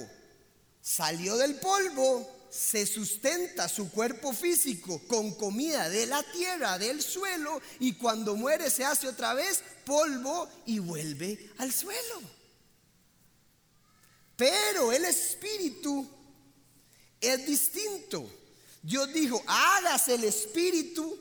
salió 0.81 1.37
del 1.37 1.55
polvo, 1.55 2.29
se 2.49 2.85
sustenta 2.85 3.67
su 3.67 3.89
cuerpo 3.89 4.33
físico 4.33 5.01
con 5.07 5.33
comida 5.35 5.89
de 5.89 6.05
la 6.05 6.21
tierra, 6.31 6.77
del 6.77 7.01
suelo, 7.01 7.61
y 7.79 7.93
cuando 7.93 8.35
muere 8.35 8.69
se 8.69 8.85
hace 8.85 9.07
otra 9.07 9.33
vez 9.33 9.63
polvo 9.85 10.47
y 10.65 10.79
vuelve 10.79 11.49
al 11.57 11.71
suelo. 11.73 12.21
Pero 14.35 14.91
el 14.91 15.05
espíritu 15.05 16.07
es 17.19 17.45
distinto. 17.45 18.29
Dios 18.81 19.13
dijo, 19.13 19.41
hágase 19.47 20.15
el 20.15 20.25
espíritu 20.25 21.17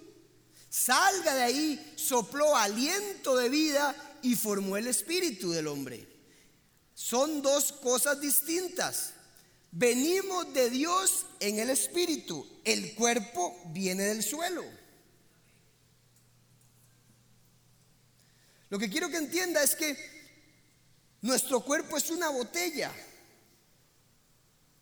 salga 0.72 1.34
de 1.34 1.42
ahí, 1.42 1.92
sopló 1.96 2.56
aliento 2.56 3.36
de 3.36 3.50
vida 3.50 3.94
y 4.22 4.34
formó 4.34 4.78
el 4.78 4.86
espíritu 4.86 5.50
del 5.50 5.66
hombre. 5.66 6.08
Son 6.94 7.42
dos 7.42 7.72
cosas 7.72 8.18
distintas. 8.20 9.12
Venimos 9.70 10.52
de 10.54 10.70
Dios 10.70 11.26
en 11.40 11.58
el 11.58 11.68
espíritu, 11.68 12.46
el 12.64 12.94
cuerpo 12.94 13.54
viene 13.66 14.04
del 14.04 14.22
suelo. 14.22 14.64
Lo 18.70 18.78
que 18.78 18.88
quiero 18.88 19.10
que 19.10 19.18
entienda 19.18 19.62
es 19.62 19.76
que 19.76 19.94
nuestro 21.20 21.60
cuerpo 21.60 21.98
es 21.98 22.10
una 22.10 22.30
botella 22.30 22.90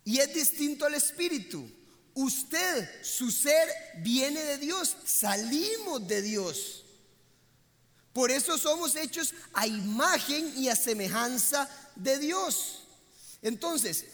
y 0.04 0.18
es 0.18 0.32
distinto 0.32 0.86
al 0.86 0.94
espíritu. 0.94 1.68
Usted, 2.14 2.88
su 3.02 3.30
ser, 3.30 3.68
viene 3.98 4.42
de 4.42 4.58
Dios. 4.58 4.96
Salimos 5.04 6.06
de 6.06 6.22
Dios. 6.22 6.84
Por 8.12 8.30
eso 8.30 8.58
somos 8.58 8.96
hechos 8.96 9.34
a 9.52 9.66
imagen 9.66 10.52
y 10.56 10.68
a 10.68 10.76
semejanza 10.76 11.68
de 11.94 12.18
Dios. 12.18 12.84
Entonces, 13.42 14.04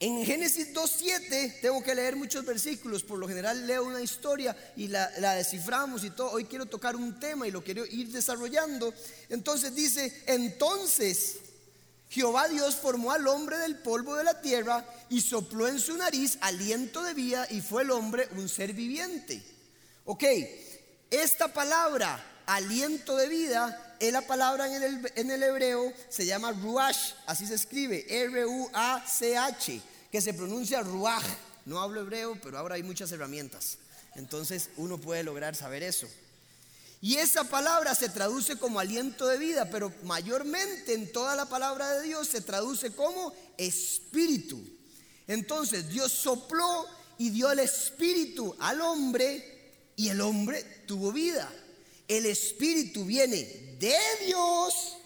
en 0.00 0.24
Génesis 0.24 0.72
2.7 0.72 1.60
tengo 1.60 1.82
que 1.82 1.94
leer 1.94 2.14
muchos 2.14 2.44
versículos, 2.44 3.02
por 3.02 3.18
lo 3.18 3.26
general 3.26 3.66
leo 3.66 3.84
una 3.84 4.00
historia 4.00 4.56
y 4.76 4.86
la, 4.86 5.08
desciframos 5.34 6.04
y 6.04 6.10
todo. 6.10 6.30
Hoy 6.30 6.44
quiero 6.44 6.66
tocar 6.66 6.94
un 6.94 7.18
tema 7.18 7.48
y 7.48 7.50
lo 7.50 7.64
quiero 7.64 7.84
ir 7.84 8.08
desarrollando. 8.12 8.94
Entonces 9.28 9.74
dice, 9.74 10.22
entonces 10.26 11.38
Jehová 12.10 12.48
Dios 12.48 12.76
formó 12.76 13.12
al 13.12 13.26
hombre 13.26 13.58
del 13.58 13.76
polvo 13.76 14.16
de 14.16 14.24
la 14.24 14.40
tierra 14.40 14.84
y 15.10 15.20
sopló 15.20 15.68
en 15.68 15.78
su 15.78 15.96
nariz 15.96 16.38
aliento 16.40 17.02
de 17.02 17.14
vida 17.14 17.46
y 17.50 17.60
fue 17.60 17.82
el 17.82 17.90
hombre 17.90 18.28
un 18.36 18.48
ser 18.48 18.72
viviente. 18.72 19.42
Ok, 20.04 20.24
esta 21.10 21.52
palabra, 21.52 22.42
aliento 22.46 23.16
de 23.16 23.28
vida, 23.28 23.96
es 24.00 24.12
la 24.12 24.22
palabra 24.22 24.74
en 24.74 24.82
el, 24.82 25.12
en 25.16 25.30
el 25.30 25.42
hebreo, 25.42 25.92
se 26.08 26.24
llama 26.24 26.52
ruach, 26.52 27.14
así 27.26 27.46
se 27.46 27.54
escribe, 27.54 28.06
R-U-A-C-H, 28.08 29.80
que 30.10 30.20
se 30.20 30.32
pronuncia 30.32 30.80
ruach. 30.82 31.24
No 31.66 31.80
hablo 31.80 32.00
hebreo, 32.00 32.38
pero 32.42 32.56
ahora 32.56 32.76
hay 32.76 32.82
muchas 32.82 33.12
herramientas. 33.12 33.76
Entonces 34.14 34.70
uno 34.78 34.96
puede 34.96 35.22
lograr 35.22 35.54
saber 35.54 35.82
eso. 35.82 36.08
Y 37.00 37.16
esa 37.16 37.44
palabra 37.44 37.94
se 37.94 38.08
traduce 38.08 38.56
como 38.56 38.80
aliento 38.80 39.26
de 39.26 39.38
vida, 39.38 39.70
pero 39.70 39.92
mayormente 40.02 40.94
en 40.94 41.12
toda 41.12 41.36
la 41.36 41.46
palabra 41.46 41.94
de 41.94 42.02
Dios 42.02 42.26
se 42.28 42.40
traduce 42.40 42.90
como 42.92 43.32
espíritu. 43.56 44.60
Entonces 45.28 45.88
Dios 45.88 46.10
sopló 46.10 46.86
y 47.18 47.30
dio 47.30 47.50
el 47.52 47.60
espíritu 47.60 48.54
al 48.58 48.80
hombre 48.80 49.92
y 49.94 50.08
el 50.08 50.20
hombre 50.20 50.62
tuvo 50.86 51.12
vida. 51.12 51.48
El 52.08 52.26
espíritu 52.26 53.04
viene 53.04 53.76
de 53.78 53.96
Dios, 54.26 54.96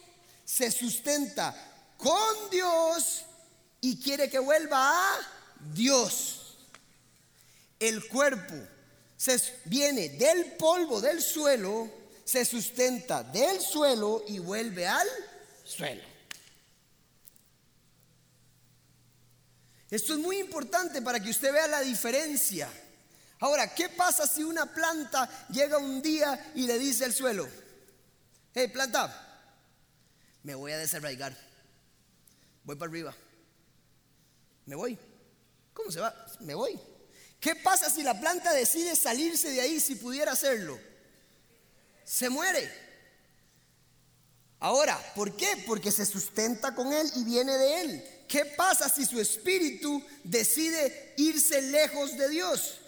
se 0.45 0.71
sustenta 0.71 1.55
con 1.99 2.51
Dios 2.51 3.25
y 3.81 4.01
quiere 4.01 4.31
que 4.31 4.39
vuelva 4.39 4.79
a 4.79 5.19
Dios. 5.75 6.57
El 7.79 8.07
cuerpo 8.09 8.55
se 9.23 9.61
viene 9.67 10.09
del 10.09 10.55
polvo 10.55 11.01
del 11.01 11.23
suelo, 11.23 11.89
se 12.25 12.45
sustenta 12.45 13.23
del 13.23 13.61
suelo 13.61 14.25
y 14.27 14.41
vuelve 14.41 14.89
al 14.89 15.07
suelo. 15.63 16.03
Esto 19.89 20.15
es 20.15 20.19
muy 20.19 20.39
importante 20.41 21.01
para 21.03 21.21
que 21.21 21.31
usted 21.31 21.53
vea 21.53 21.69
la 21.69 21.83
diferencia. 21.83 22.69
Ahora, 23.39 23.73
¿qué 23.73 23.91
pasa 23.91 24.27
si 24.27 24.43
una 24.43 24.67
planta 24.67 25.47
llega 25.51 25.79
un 25.79 26.03
día 26.03 26.51
y 26.57 26.67
le 26.67 26.77
dice 26.81 27.05
al 27.05 27.13
suelo, 27.13 27.49
Hey, 28.53 28.67
planta, 28.67 29.55
me 30.43 30.57
voy 30.57 30.73
a 30.73 30.79
desarraigar. 30.79 31.33
Voy 32.65 32.75
para 32.75 32.91
arriba. 32.91 33.15
Me 34.67 34.75
voy. 34.75 34.99
¿Cómo 35.73 35.93
se 35.93 36.01
va? 36.01 36.13
Me 36.41 36.57
voy. 36.57 36.92
¿Qué 37.43 37.57
pasa 37.57 37.91
si 37.91 38.05
la 38.05 38.21
planta 38.21 38.53
decide 38.53 38.95
salirse 38.95 39.51
de 39.51 39.61
ahí 39.61 39.81
si 39.81 39.97
pudiera 39.97 40.31
hacerlo? 40.31 40.79
Se 42.05 42.31
muere. 42.31 42.71
Ahora, 44.61 44.97
¿por 45.17 45.37
qué? 45.37 45.65
Porque 45.67 45.91
se 45.91 46.07
sustenta 46.07 46.73
con 46.73 46.93
él 46.93 47.11
y 47.17 47.25
viene 47.25 47.59
de 47.59 47.81
él. 47.81 48.05
¿Qué 48.29 48.45
pasa 48.45 48.89
si 48.89 49.05
su 49.05 49.21
espíritu 49.21 50.01
decide 50.23 51.15
irse 51.17 51.61
lejos 51.63 52.17
de 52.17 52.29
Dios? 52.29 52.79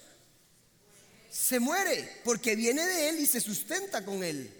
Se 1.32 1.58
muere 1.58 2.20
porque 2.22 2.54
viene 2.54 2.86
de 2.86 3.08
él 3.08 3.18
y 3.18 3.26
se 3.26 3.40
sustenta 3.40 4.04
con 4.04 4.22
él. 4.22 4.54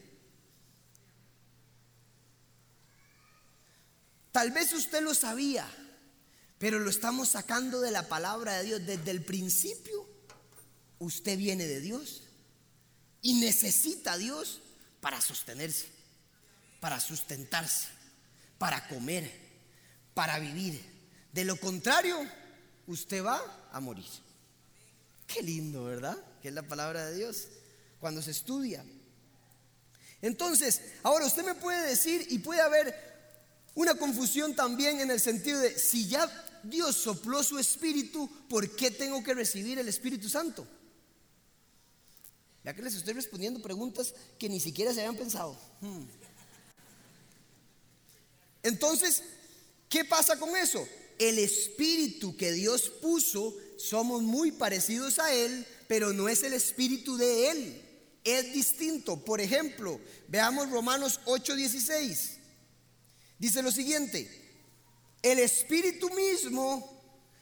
Tal 4.33 4.51
vez 4.51 4.73
usted 4.73 5.03
lo 5.03 5.15
sabía, 5.15 5.65
pero 6.65 6.79
lo 6.79 6.89
estamos 6.89 7.29
sacando 7.29 7.83
de 7.83 7.91
la 7.91 8.09
palabra 8.09 8.55
de 8.55 8.65
Dios. 8.65 8.87
Desde 8.87 9.11
el 9.11 9.23
principio, 9.23 10.09
usted 10.99 11.37
viene 11.37 11.67
de 11.67 11.79
Dios 11.79 12.23
y 13.21 13.35
necesita 13.35 14.15
a 14.15 14.17
Dios 14.17 14.63
para 15.03 15.21
sostenerse, 15.21 15.89
para 16.81 17.01
sustentarse, 17.01 17.89
para 18.57 18.89
comer, 18.89 19.31
para 20.15 20.39
vivir. 20.39 20.83
De 21.35 21.45
lo 21.45 21.61
contrario, 21.61 22.19
usted 22.87 23.23
va 23.23 23.69
a 23.71 23.79
morir. 23.81 24.09
Qué 25.27 25.43
lindo, 25.43 25.85
¿verdad? 25.85 26.17
Que 26.41 26.49
es 26.49 26.55
la 26.55 26.63
palabra 26.63 27.05
de 27.05 27.15
Dios 27.15 27.49
cuando 28.01 28.23
se 28.23 28.31
estudia. 28.31 28.83
Entonces, 30.23 30.81
ahora 31.03 31.27
usted 31.27 31.45
me 31.45 31.57
puede 31.57 31.89
decir 31.89 32.27
y 32.31 32.39
puede 32.39 32.63
haber 32.63 33.13
una 33.75 33.97
confusión 33.97 34.57
también 34.57 35.01
en 35.01 35.11
el 35.11 35.21
sentido 35.21 35.61
de, 35.61 35.79
si 35.79 36.09
ya 36.09 36.27
Dios 36.65 36.97
sopló 36.97 37.43
su 37.43 37.59
espíritu, 37.59 38.29
¿por 38.49 38.75
qué 38.75 38.91
tengo 38.91 39.23
que 39.23 39.35
recibir 39.35 39.79
el 39.79 39.89
Espíritu 39.89 40.29
Santo? 40.29 40.67
Ya 42.65 42.75
que 42.75 42.83
les 42.83 42.95
estoy 42.95 43.13
respondiendo 43.13 43.61
preguntas 43.61 44.15
que 44.39 44.49
ni 44.49 44.59
siquiera 44.59 44.93
se 44.93 45.01
habían 45.01 45.17
pensado. 45.17 45.57
Hmm. 45.81 46.05
Entonces, 48.63 49.23
¿qué 49.91 50.05
pasa 50.05 50.39
con 50.39 50.57
eso? 50.57 50.87
El 51.19 51.39
espíritu 51.39 52.37
que 52.37 52.53
Dios 52.53 52.91
puso, 53.03 53.55
somos 53.77 54.23
muy 54.23 54.51
parecidos 54.51 55.19
a 55.19 55.33
Él, 55.33 55.67
pero 55.87 56.13
no 56.15 56.29
es 56.29 56.43
el 56.43 56.55
espíritu 56.55 57.19
de 57.19 57.51
Él. 57.51 57.83
Es 58.25 58.55
distinto. 58.55 59.23
Por 59.23 59.43
ejemplo, 59.43 60.01
veamos 60.29 60.71
Romanos 60.71 61.21
8:16. 61.27 62.39
Dice 63.39 63.63
lo 63.63 63.71
siguiente, 63.71 64.44
el 65.25 65.39
Espíritu 65.39 66.11
mismo 66.11 66.95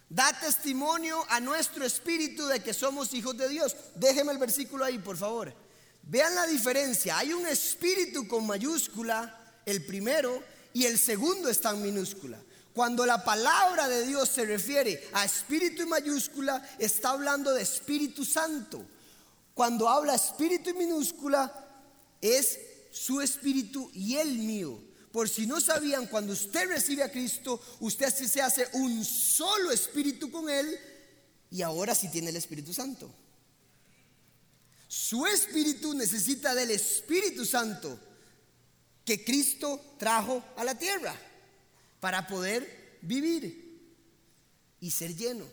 da 0.09 0.33
testimonio 0.39 1.25
a 1.29 1.41
nuestro 1.41 1.85
espíritu 1.85 2.47
de 2.47 2.63
que 2.63 2.73
somos 2.73 3.13
hijos 3.13 3.37
de 3.37 3.49
Dios. 3.49 3.75
Déjeme 3.97 4.31
el 4.31 4.39
versículo 4.39 4.85
ahí, 4.85 4.99
por 4.99 5.17
favor. 5.17 5.53
Vean 6.05 6.35
la 6.35 6.47
diferencia. 6.47 7.19
Hay 7.19 7.33
un 7.33 7.47
espíritu 7.47 8.29
con 8.29 8.47
mayúscula, 8.47 9.59
el 9.67 9.85
primero, 9.85 10.43
y 10.73 10.85
el 10.85 10.97
segundo 10.97 11.49
está 11.49 11.71
en 11.71 11.83
minúscula. 11.83 12.39
Cuando 12.73 13.05
la 13.05 13.25
palabra 13.25 13.89
de 13.89 14.07
Dios 14.07 14.29
se 14.29 14.47
refiere 14.47 15.09
a 15.13 15.25
espíritu 15.25 15.83
y 15.83 15.87
mayúscula, 15.87 16.63
está 16.79 17.11
hablando 17.11 17.53
de 17.53 17.63
Espíritu 17.63 18.25
Santo. 18.25 18.85
Cuando 19.55 19.89
habla 19.89 20.15
espíritu 20.15 20.71
y 20.71 20.75
minúscula, 20.75 21.53
es 22.21 22.61
su 22.93 23.21
espíritu 23.21 23.91
y 23.93 24.17
el 24.17 24.39
mío. 24.39 24.92
Por 25.13 25.29
si 25.29 25.47
no 25.47 25.61
sabían, 25.61 26.07
cuando 26.07 26.33
usted 26.33 26.69
recibe 26.69 27.03
a 27.03 27.13
Cristo, 27.13 27.61
usted 27.81 28.13
se 28.13 28.41
hace 28.41 28.69
un 28.73 29.05
solo 29.05 29.71
espíritu 29.71 30.31
con 30.31 30.49
Él 30.49 30.79
y 31.51 31.61
ahora 31.61 31.95
sí 31.95 32.09
tiene 32.09 32.31
el 32.31 32.37
Espíritu 32.37 32.73
Santo. 32.73 33.13
Su 34.89 35.27
espíritu 35.27 35.93
necesita 35.95 36.55
del 36.55 36.71
Espíritu 36.71 37.45
Santo 37.45 37.99
que 39.05 39.23
Cristo 39.23 39.95
trajo 39.99 40.43
a 40.57 40.65
la 40.65 40.79
tierra 40.79 41.15
para 42.01 42.27
poder 42.27 42.99
vivir 43.03 43.81
y 44.81 44.91
ser 44.91 45.15
lleno. 45.15 45.45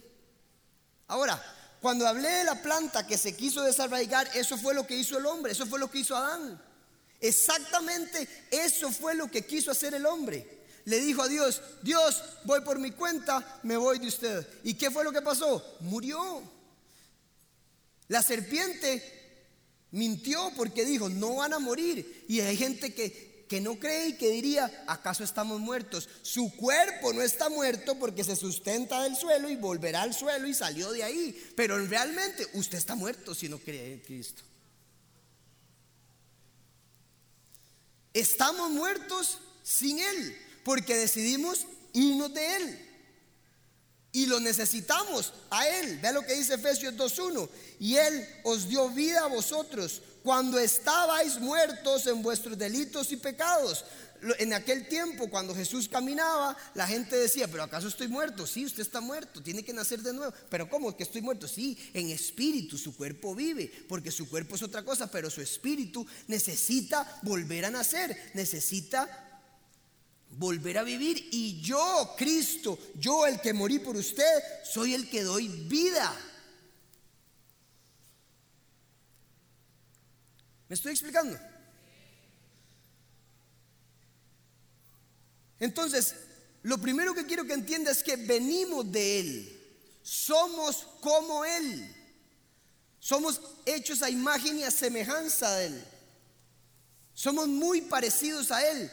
Ahora, 1.08 1.42
cuando 1.82 2.08
hablé 2.08 2.30
de 2.30 2.44
la 2.46 2.62
planta 2.62 3.06
que 3.06 3.18
se 3.18 3.36
quiso 3.36 3.62
desarraigar, 3.62 4.30
eso 4.36 4.58
fue 4.58 4.74
lo 4.74 4.88
que 4.88 4.98
hizo 4.98 5.18
el 5.18 5.26
hombre, 5.26 5.52
eso 5.52 5.66
fue 5.66 5.80
lo 5.80 5.92
que 5.92 6.00
hizo 6.00 6.16
Adán. 6.16 6.62
Exactamente 7.22 8.28
eso 8.50 8.92
fue 8.92 9.16
lo 9.16 9.30
que 9.30 9.46
quiso 9.46 9.72
hacer 9.72 9.94
el 9.94 10.06
hombre. 10.06 10.60
Le 10.86 11.00
dijo 11.00 11.22
a 11.22 11.28
Dios, 11.28 11.62
Dios, 11.82 12.24
voy 12.46 12.62
por 12.62 12.80
mi 12.80 12.92
cuenta, 12.92 13.60
me 13.64 13.78
voy 13.78 14.00
de 14.00 14.08
usted. 14.08 14.48
¿Y 14.64 14.74
qué 14.76 14.90
fue 14.90 15.04
lo 15.04 15.12
que 15.12 15.22
pasó? 15.22 15.78
Murió. 15.82 16.42
La 18.08 18.24
serpiente 18.24 19.04
mintió 19.92 20.52
porque 20.56 20.86
dijo, 20.86 21.10
no 21.10 21.36
van 21.36 21.54
a 21.54 21.60
morir. 21.60 22.26
Y 22.28 22.40
hay 22.40 22.58
gente 22.58 22.94
que, 22.94 23.46
que 23.48 23.62
no 23.62 23.78
cree 23.78 24.10
y 24.10 24.14
que 24.14 24.32
diría, 24.32 24.84
¿acaso 24.88 25.24
estamos 25.24 25.60
muertos? 25.60 26.10
Su 26.22 26.56
cuerpo 26.56 27.14
no 27.14 27.22
está 27.22 27.50
muerto 27.50 28.00
porque 28.00 28.24
se 28.24 28.36
sustenta 28.36 29.04
del 29.04 29.16
suelo 29.16 29.50
y 29.50 29.58
volverá 29.58 30.04
al 30.04 30.14
suelo 30.14 30.48
y 30.48 30.54
salió 30.54 30.92
de 30.92 31.04
ahí. 31.04 31.52
Pero 31.56 31.78
realmente 31.86 32.48
usted 32.54 32.78
está 32.78 32.96
muerto 32.96 33.36
si 33.36 33.50
no 33.50 33.60
cree 33.60 33.94
en 33.94 34.00
Cristo. 34.00 34.44
Estamos 38.14 38.72
muertos 38.72 39.40
sin 39.64 40.00
Él, 40.00 40.38
porque 40.64 40.96
decidimos 40.96 41.66
irnos 41.94 42.34
de 42.34 42.56
Él. 42.56 42.86
Y 44.12 44.26
lo 44.26 44.40
necesitamos 44.40 45.34
a 45.52 45.68
Él. 45.68 46.00
Vea 46.00 46.12
lo 46.12 46.24
que 46.24 46.34
dice 46.34 46.56
Efesios 46.56 46.96
2.1. 46.96 47.48
Y 47.80 47.96
Él 47.96 48.28
os 48.44 48.68
dio 48.68 48.90
vida 48.90 49.24
a 49.24 49.28
vosotros 49.28 50.02
cuando 50.24 50.58
estabais 50.60 51.40
muertos 51.40 52.08
en 52.08 52.22
vuestros 52.22 52.58
delitos 52.58 53.12
y 53.12 53.18
pecados. 53.18 53.86
En 54.38 54.54
aquel 54.54 54.88
tiempo, 54.88 55.30
cuando 55.30 55.56
Jesús 55.56 55.88
caminaba, 55.88 56.58
la 56.74 56.86
gente 56.88 57.16
decía, 57.16 57.48
pero 57.48 57.64
¿acaso 57.64 57.88
estoy 57.88 58.10
muerto? 58.10 58.46
Sí, 58.46 58.66
usted 58.66 58.82
está 58.82 59.00
muerto, 59.00 59.42
tiene 59.42 59.64
que 59.64 59.72
nacer 59.72 60.02
de 60.02 60.14
nuevo. 60.14 60.34
Pero 60.50 60.70
¿cómo 60.70 60.96
que 60.96 61.04
estoy 61.04 61.22
muerto? 61.22 61.48
Sí, 61.48 61.78
en 61.94 62.10
espíritu, 62.10 62.78
su 62.78 62.96
cuerpo 62.96 63.34
vive, 63.34 63.72
porque 63.88 64.12
su 64.12 64.28
cuerpo 64.28 64.56
es 64.56 64.64
otra 64.64 64.84
cosa, 64.84 65.10
pero 65.10 65.30
su 65.30 65.42
espíritu 65.42 66.06
necesita 66.28 67.20
volver 67.22 67.66
a 67.66 67.72
nacer, 67.72 68.32
necesita 68.34 69.08
volver 70.32 70.78
a 70.78 70.84
vivir. 70.84 71.30
Y 71.32 71.62
yo, 71.62 72.14
Cristo, 72.18 72.78
yo 72.96 73.26
el 73.26 73.40
que 73.40 73.54
morí 73.54 73.80
por 73.80 73.96
usted, 73.96 74.44
soy 74.64 74.96
el 74.96 75.10
que 75.10 75.24
doy 75.24 75.48
vida. 75.48 76.14
¿Me 80.68 80.76
estoy 80.76 80.92
explicando? 80.92 81.40
Entonces, 85.60 86.16
lo 86.64 86.78
primero 86.78 87.14
que 87.14 87.26
quiero 87.26 87.46
que 87.46 87.54
entienda 87.54 87.92
es 87.92 88.04
que 88.04 88.16
venimos 88.16 88.92
de 88.92 89.20
Él. 89.20 89.60
Somos 90.02 90.88
como 91.02 91.46
Él. 91.46 91.96
Somos 93.00 93.42
hechos 93.66 94.02
a 94.02 94.10
imagen 94.10 94.60
y 94.60 94.64
a 94.64 94.72
semejanza 94.72 95.56
de 95.56 95.68
Él. 95.68 95.86
Somos 97.14 97.48
muy 97.48 97.82
parecidos 97.82 98.52
a 98.52 98.66
Él. 98.66 98.92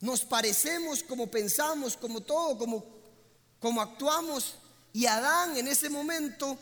Nos 0.00 0.24
parecemos 0.24 1.02
como 1.02 1.30
pensamos, 1.30 1.96
como 1.96 2.20
todo, 2.20 2.58
como, 2.58 2.84
como 3.60 3.80
actuamos. 3.80 4.56
Y 4.92 5.06
Adán 5.06 5.56
en 5.56 5.68
ese 5.68 5.88
momento 5.88 6.58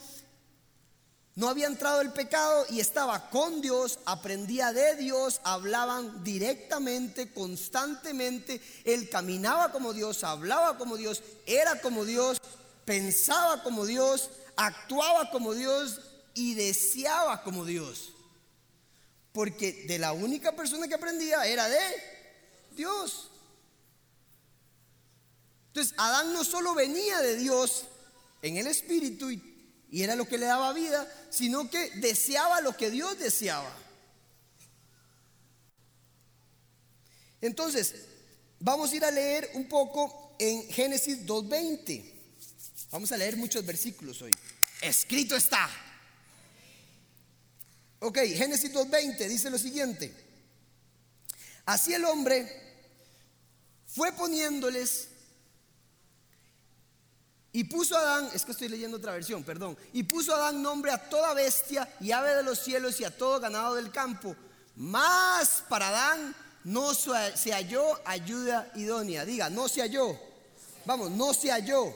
no 1.37 1.49
había 1.49 1.69
entrado 1.69 2.01
el 2.01 2.13
pecado 2.13 2.67
y 2.71 2.81
estaba 2.81 3.31
con 3.31 3.61
Dios, 3.61 4.01
aprendía 4.05 4.73
de 4.73 4.97
Dios, 4.97 5.41
hablaban 5.45 6.25
directamente, 6.25 7.33
constantemente. 7.33 8.61
Él 8.85 9.09
caminaba 9.09 9.71
como 9.71 9.93
Dios, 9.93 10.25
hablaba 10.25 10.77
como 10.77 10.97
Dios, 10.97 11.23
era 11.47 11.81
como 11.81 12.05
Dios, 12.05 12.41
pensaba 12.85 13.63
como 13.63 13.87
Dios, 13.87 14.31
actuaba 14.57 15.31
como 15.31 15.55
Dios 15.55 16.01
y 16.35 16.55
deseaba 16.55 17.43
como 17.43 17.65
Dios. 17.65 18.13
Porque 19.33 19.85
de 19.87 19.99
la 19.99 20.13
única 20.13 20.57
persona 20.57 20.89
que 20.89 20.95
aprendía 20.95 21.47
era 21.47 21.69
de 21.69 21.81
Dios. 22.77 23.31
Entonces, 25.69 25.95
Adán 25.97 26.33
no 26.33 26.43
solo 26.43 26.75
venía 26.75 27.21
de 27.21 27.37
Dios 27.37 27.85
en 28.43 28.57
el 28.57 28.67
espíritu 28.67 29.31
y 29.31 29.50
y 29.91 30.03
era 30.03 30.15
lo 30.15 30.27
que 30.27 30.39
le 30.39 30.47
daba 30.47 30.73
vida, 30.73 31.07
sino 31.31 31.69
que 31.69 31.91
deseaba 31.97 32.61
lo 32.61 32.77
que 32.77 32.91
Dios 32.91 33.19
deseaba. 33.19 33.77
Entonces, 37.41 37.95
vamos 38.61 38.93
a 38.93 38.97
ir 38.97 39.05
a 39.05 39.11
leer 39.11 39.51
un 39.55 39.69
poco 39.69 40.37
en 40.39 40.69
Génesis 40.69 41.27
2.20. 41.27 42.05
Vamos 42.93 43.11
a 43.13 43.17
leer 43.17 43.37
muchos 43.37 43.65
versículos 43.65 44.23
hoy. 44.23 44.33
Escrito 44.81 45.37
está. 45.37 45.69
Ok, 48.01 48.19
Génesis 48.19 48.73
2.20 48.73 49.29
dice 49.29 49.51
lo 49.51 49.59
siguiente. 49.59 50.13
Así 51.67 51.93
el 51.95 52.05
hombre 52.05 52.49
fue 53.87 54.13
poniéndoles 54.13 55.09
y 57.53 57.65
puso 57.65 57.97
Adán, 57.97 58.29
es 58.33 58.45
que 58.45 58.53
estoy 58.53 58.69
leyendo 58.69 58.99
otra 58.99 59.13
versión, 59.13 59.43
perdón. 59.43 59.77
Y 59.93 60.05
puso 60.05 60.35
Adán 60.35 60.63
nombre 60.63 60.93
a 60.93 61.09
toda 61.09 61.35
bestia 61.35 61.93
y 62.01 62.13
ave 62.13 62.37
de 62.37 62.45
los 62.45 62.61
cielos 62.61 63.01
y 63.01 63.05
a 63.05 63.17
todo 63.17 63.41
ganado 63.41 63.75
del 63.75 63.91
campo. 63.91 64.37
Más 64.77 65.65
para 65.69 65.89
Adán 65.89 66.35
no 66.63 66.95
se 66.95 67.53
halló 67.53 67.85
ayuda 68.05 68.71
idónea. 68.77 69.25
Diga, 69.25 69.51
no 69.51 69.69
se 69.69 69.81
halló. 69.81 70.17
Vamos, 70.85 71.11
no 71.11 71.35
se 71.35 71.51
halló. 71.51 71.93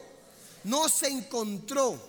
No 0.64 0.88
se 0.88 1.06
encontró. 1.06 2.00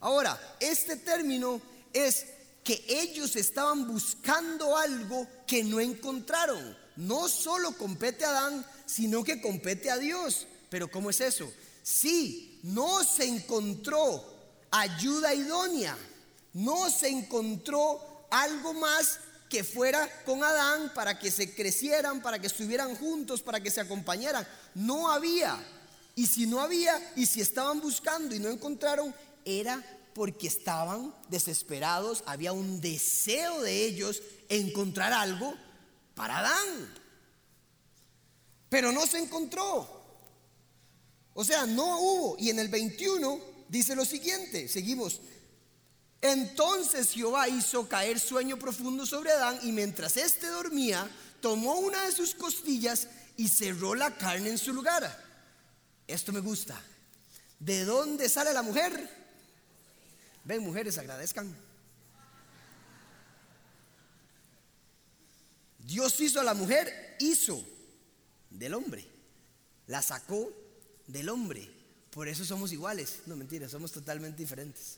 Ahora, 0.00 0.38
este 0.60 0.96
término 0.96 1.62
es 1.94 2.26
que 2.62 2.84
ellos 2.86 3.36
estaban 3.36 3.86
buscando 3.86 4.76
algo 4.76 5.26
que 5.46 5.64
no 5.64 5.80
encontraron. 5.80 6.76
No 6.96 7.26
solo 7.26 7.72
compete 7.78 8.26
a 8.26 8.30
Adán, 8.30 8.66
sino 8.84 9.24
que 9.24 9.40
compete 9.40 9.90
a 9.90 9.96
Dios. 9.96 10.46
Pero 10.68 10.90
¿cómo 10.90 11.08
es 11.08 11.20
eso? 11.22 11.50
Sí, 11.82 12.60
no 12.62 13.02
se 13.04 13.24
encontró 13.24 14.24
ayuda 14.70 15.34
idónea, 15.34 15.96
no 16.54 16.90
se 16.90 17.08
encontró 17.08 18.26
algo 18.30 18.72
más 18.74 19.18
que 19.48 19.64
fuera 19.64 20.08
con 20.24 20.42
Adán 20.42 20.92
para 20.94 21.18
que 21.18 21.30
se 21.30 21.54
crecieran, 21.54 22.22
para 22.22 22.38
que 22.38 22.46
estuvieran 22.46 22.96
juntos, 22.96 23.42
para 23.42 23.60
que 23.60 23.70
se 23.70 23.80
acompañaran. 23.80 24.46
No 24.74 25.10
había. 25.10 25.62
Y 26.14 26.26
si 26.26 26.46
no 26.46 26.60
había, 26.60 27.12
y 27.16 27.26
si 27.26 27.40
estaban 27.40 27.80
buscando 27.80 28.34
y 28.34 28.38
no 28.38 28.48
encontraron, 28.48 29.14
era 29.44 29.82
porque 30.14 30.46
estaban 30.46 31.14
desesperados, 31.28 32.22
había 32.26 32.52
un 32.52 32.80
deseo 32.80 33.60
de 33.60 33.84
ellos 33.84 34.22
encontrar 34.48 35.12
algo 35.12 35.54
para 36.14 36.38
Adán. 36.38 36.94
Pero 38.68 38.92
no 38.92 39.06
se 39.06 39.18
encontró. 39.18 40.01
O 41.34 41.44
sea, 41.44 41.66
no 41.66 42.00
hubo. 42.00 42.36
Y 42.38 42.50
en 42.50 42.58
el 42.58 42.68
21 42.68 43.40
dice 43.68 43.94
lo 43.94 44.04
siguiente, 44.04 44.68
seguimos. 44.68 45.20
Entonces 46.20 47.10
Jehová 47.10 47.48
hizo 47.48 47.88
caer 47.88 48.20
sueño 48.20 48.58
profundo 48.58 49.04
sobre 49.06 49.32
Adán 49.32 49.58
y 49.62 49.72
mientras 49.72 50.16
éste 50.16 50.46
dormía, 50.46 51.10
tomó 51.40 51.74
una 51.78 52.04
de 52.04 52.12
sus 52.12 52.34
costillas 52.34 53.08
y 53.36 53.48
cerró 53.48 53.94
la 53.94 54.16
carne 54.16 54.50
en 54.50 54.58
su 54.58 54.72
lugar. 54.72 55.20
Esto 56.06 56.32
me 56.32 56.40
gusta. 56.40 56.80
¿De 57.58 57.84
dónde 57.84 58.28
sale 58.28 58.52
la 58.52 58.62
mujer? 58.62 59.08
Ven, 60.44 60.62
mujeres, 60.62 60.98
agradezcan. 60.98 61.56
Dios 65.78 66.20
hizo 66.20 66.40
a 66.40 66.44
la 66.44 66.54
mujer, 66.54 67.16
hizo 67.18 67.64
del 68.50 68.74
hombre. 68.74 69.04
La 69.86 70.02
sacó 70.02 70.52
del 71.12 71.28
hombre. 71.28 71.68
Por 72.10 72.28
eso 72.28 72.44
somos 72.44 72.72
iguales. 72.72 73.20
No, 73.26 73.36
mentira, 73.36 73.68
somos 73.68 73.92
totalmente 73.92 74.38
diferentes. 74.38 74.96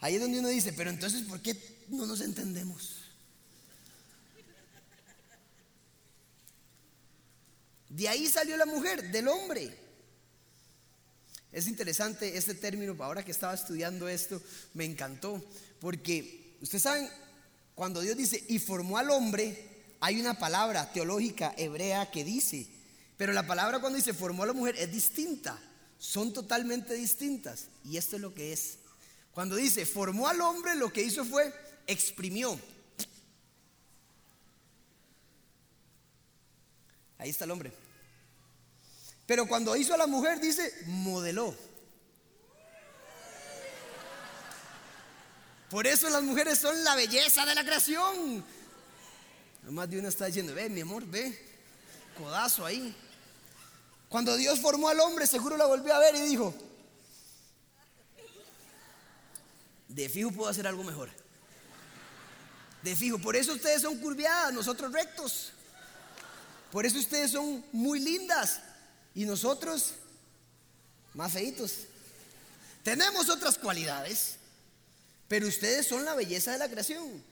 Ahí 0.00 0.16
es 0.16 0.20
donde 0.20 0.38
uno 0.38 0.48
dice, 0.48 0.72
pero 0.72 0.90
entonces, 0.90 1.22
¿por 1.22 1.40
qué 1.40 1.56
no 1.88 2.06
nos 2.06 2.20
entendemos? 2.20 2.96
De 7.88 8.08
ahí 8.08 8.26
salió 8.26 8.56
la 8.56 8.66
mujer, 8.66 9.10
del 9.10 9.28
hombre. 9.28 9.76
Es 11.50 11.66
interesante 11.66 12.36
este 12.36 12.54
término, 12.54 12.94
ahora 13.02 13.24
que 13.24 13.30
estaba 13.30 13.54
estudiando 13.54 14.08
esto, 14.08 14.40
me 14.74 14.84
encantó, 14.84 15.42
porque 15.80 16.56
ustedes 16.60 16.82
saben, 16.82 17.08
cuando 17.74 18.00
Dios 18.00 18.16
dice, 18.16 18.44
y 18.48 18.58
formó 18.58 18.98
al 18.98 19.10
hombre, 19.10 19.66
hay 20.00 20.20
una 20.20 20.38
palabra 20.38 20.92
teológica 20.92 21.54
hebrea 21.56 22.10
que 22.10 22.22
dice, 22.22 22.68
pero 23.18 23.32
la 23.32 23.46
palabra 23.46 23.80
cuando 23.80 23.96
dice 23.96 24.14
formó 24.14 24.44
a 24.44 24.46
la 24.46 24.52
mujer 24.52 24.76
es 24.78 24.90
distinta. 24.90 25.58
Son 25.98 26.32
totalmente 26.32 26.94
distintas. 26.94 27.66
Y 27.84 27.96
esto 27.96 28.14
es 28.14 28.22
lo 28.22 28.32
que 28.32 28.52
es. 28.52 28.78
Cuando 29.32 29.56
dice 29.56 29.84
formó 29.84 30.28
al 30.28 30.40
hombre, 30.40 30.76
lo 30.76 30.92
que 30.92 31.02
hizo 31.02 31.24
fue 31.24 31.52
exprimió. 31.88 32.58
Ahí 37.18 37.30
está 37.30 37.44
el 37.44 37.50
hombre. 37.50 37.72
Pero 39.26 39.48
cuando 39.48 39.74
hizo 39.74 39.92
a 39.92 39.98
la 39.98 40.06
mujer, 40.06 40.38
dice 40.38 40.72
modeló. 40.86 41.54
Por 45.68 45.88
eso 45.88 46.08
las 46.08 46.22
mujeres 46.22 46.60
son 46.60 46.84
la 46.84 46.94
belleza 46.94 47.44
de 47.44 47.54
la 47.56 47.64
creación. 47.64 48.44
Más 49.64 49.90
de 49.90 49.98
una 49.98 50.08
está 50.08 50.26
diciendo, 50.26 50.54
ve, 50.54 50.70
mi 50.70 50.82
amor, 50.82 51.04
ve, 51.04 51.36
codazo 52.16 52.64
ahí. 52.64 52.94
Cuando 54.08 54.36
Dios 54.36 54.60
formó 54.60 54.88
al 54.88 55.00
hombre, 55.00 55.26
seguro 55.26 55.56
la 55.56 55.66
volvió 55.66 55.94
a 55.94 55.98
ver 55.98 56.14
y 56.16 56.20
dijo, 56.20 56.54
de 59.88 60.08
fijo 60.08 60.30
puedo 60.30 60.48
hacer 60.48 60.66
algo 60.66 60.84
mejor. 60.84 61.10
De 62.82 62.94
fijo, 62.94 63.18
por 63.18 63.36
eso 63.36 63.52
ustedes 63.52 63.82
son 63.82 63.98
curviadas, 63.98 64.52
nosotros 64.52 64.92
rectos. 64.92 65.52
Por 66.70 66.86
eso 66.86 66.98
ustedes 66.98 67.32
son 67.32 67.64
muy 67.72 67.98
lindas 67.98 68.60
y 69.14 69.24
nosotros 69.24 69.94
más 71.14 71.32
feitos. 71.32 71.72
Tenemos 72.82 73.28
otras 73.28 73.58
cualidades, 73.58 74.36
pero 75.26 75.48
ustedes 75.48 75.86
son 75.86 76.04
la 76.04 76.14
belleza 76.14 76.52
de 76.52 76.58
la 76.58 76.68
creación. 76.68 77.22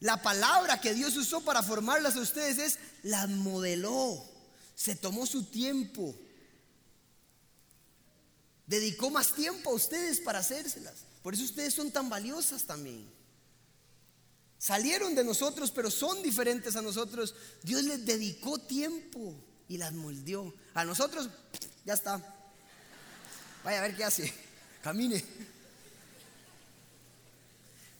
La 0.00 0.20
palabra 0.20 0.80
que 0.80 0.92
Dios 0.92 1.16
usó 1.16 1.42
para 1.42 1.62
formarlas 1.62 2.16
a 2.16 2.20
ustedes 2.20 2.58
es 2.58 2.78
las 3.02 3.28
modeló. 3.28 4.33
Se 4.74 4.94
tomó 4.94 5.26
su 5.26 5.44
tiempo. 5.44 6.14
Dedicó 8.66 9.10
más 9.10 9.34
tiempo 9.34 9.70
a 9.70 9.74
ustedes 9.74 10.20
para 10.20 10.38
hacérselas. 10.40 11.04
Por 11.22 11.34
eso 11.34 11.44
ustedes 11.44 11.74
son 11.74 11.90
tan 11.90 12.08
valiosas 12.08 12.64
también. 12.64 13.12
salieron 14.58 15.14
de 15.14 15.24
nosotros, 15.24 15.70
pero 15.70 15.90
son 15.90 16.22
diferentes 16.22 16.74
a 16.76 16.82
nosotros. 16.82 17.34
Dios 17.62 17.82
les 17.84 18.04
dedicó 18.04 18.58
tiempo 18.58 19.34
y 19.68 19.76
las 19.76 19.92
moldeó. 19.92 20.54
A 20.74 20.84
nosotros, 20.84 21.28
ya 21.84 21.94
está. 21.94 22.22
Vaya 23.62 23.78
a 23.78 23.82
ver 23.82 23.96
qué 23.96 24.04
hace. 24.04 24.32
Camine. 24.82 25.24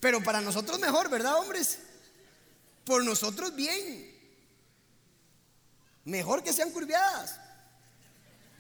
Pero 0.01 0.23
para 0.23 0.41
nosotros 0.43 0.79
mejor, 0.79 1.09
¿verdad, 1.09 1.39
hombres? 1.39 1.79
Por 2.85 3.05
nosotros 3.05 3.55
bien. 3.55 4.14
Mejor 6.05 6.43
que 6.43 6.53
sean 6.53 6.71
curviadas. 6.71 7.41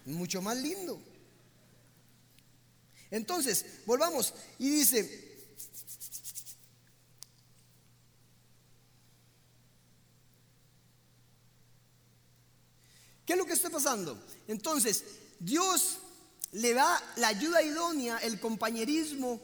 Mucho 0.07 0.41
más 0.41 0.57
lindo. 0.57 1.01
Entonces, 3.11 3.65
volvamos. 3.87 4.35
Y 4.59 4.71
dice, 4.71 5.39
¿qué 13.25 13.33
es 13.35 13.39
lo 13.39 13.47
que 13.47 13.53
está 13.53 13.71
pasando? 13.71 14.21
Entonces, 14.49 15.05
Dios 15.39 15.99
le 16.53 16.73
da 16.75 17.03
la 17.17 17.29
ayuda 17.29 17.63
idónea, 17.63 18.19
el 18.19 18.41
compañerismo 18.41 19.41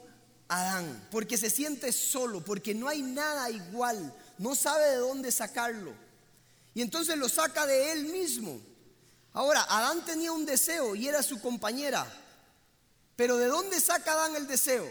a 0.48 0.60
Adán, 0.60 1.08
porque 1.10 1.36
se 1.36 1.50
siente 1.50 1.92
solo, 1.92 2.44
porque 2.44 2.74
no 2.74 2.88
hay 2.88 3.02
nada 3.02 3.50
igual, 3.50 4.14
no 4.38 4.54
sabe 4.54 4.90
de 4.90 4.96
dónde 4.96 5.30
sacarlo. 5.30 5.94
Y 6.74 6.82
entonces 6.82 7.16
lo 7.16 7.28
saca 7.28 7.66
de 7.66 7.92
él 7.92 8.04
mismo. 8.06 8.60
Ahora, 9.32 9.62
Adán 9.68 10.04
tenía 10.04 10.32
un 10.32 10.46
deseo 10.46 10.94
y 10.94 11.08
era 11.08 11.22
su 11.22 11.40
compañera. 11.40 12.06
Pero 13.16 13.36
¿de 13.36 13.46
dónde 13.46 13.80
saca 13.80 14.12
Adán 14.12 14.36
el 14.36 14.46
deseo? 14.46 14.90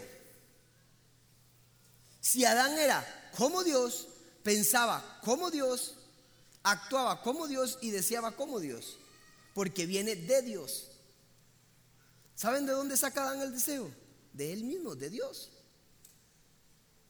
Si 2.21 2.45
Adán 2.45 2.77
era 2.77 3.31
como 3.37 3.63
Dios, 3.63 4.07
pensaba 4.43 5.19
como 5.23 5.49
Dios, 5.51 5.95
actuaba 6.63 7.21
como 7.21 7.47
Dios 7.47 7.77
y 7.81 7.91
deseaba 7.91 8.31
como 8.31 8.59
Dios, 8.59 8.97
porque 9.53 9.85
viene 9.85 10.15
de 10.15 10.41
Dios. 10.41 10.91
¿Saben 12.35 12.65
de 12.65 12.73
dónde 12.73 12.97
saca 12.97 13.23
Adán 13.23 13.41
el 13.41 13.51
deseo? 13.51 13.89
De 14.33 14.53
él 14.53 14.63
mismo, 14.63 14.95
de 14.95 15.09
Dios. 15.09 15.49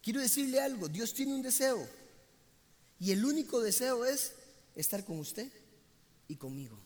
Quiero 0.02 0.22
decirle 0.22 0.62
algo, 0.62 0.88
Dios 0.88 1.14
tiene 1.14 1.34
un 1.34 1.42
deseo 1.42 1.88
y 3.00 3.12
el 3.12 3.26
único 3.26 3.62
deseo 3.62 4.06
es 4.06 4.34
estar 4.80 5.04
con 5.04 5.20
usted 5.20 5.52
y 6.28 6.36
conmigo. 6.36 6.78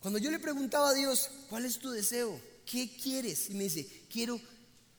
Cuando 0.00 0.18
yo 0.18 0.30
le 0.30 0.38
preguntaba 0.38 0.90
a 0.90 0.94
Dios, 0.94 1.30
¿cuál 1.48 1.64
es 1.64 1.78
tu 1.78 1.90
deseo? 1.90 2.40
¿Qué 2.64 2.96
quieres? 2.96 3.50
Y 3.50 3.54
me 3.54 3.64
dice, 3.64 4.06
quiero 4.10 4.40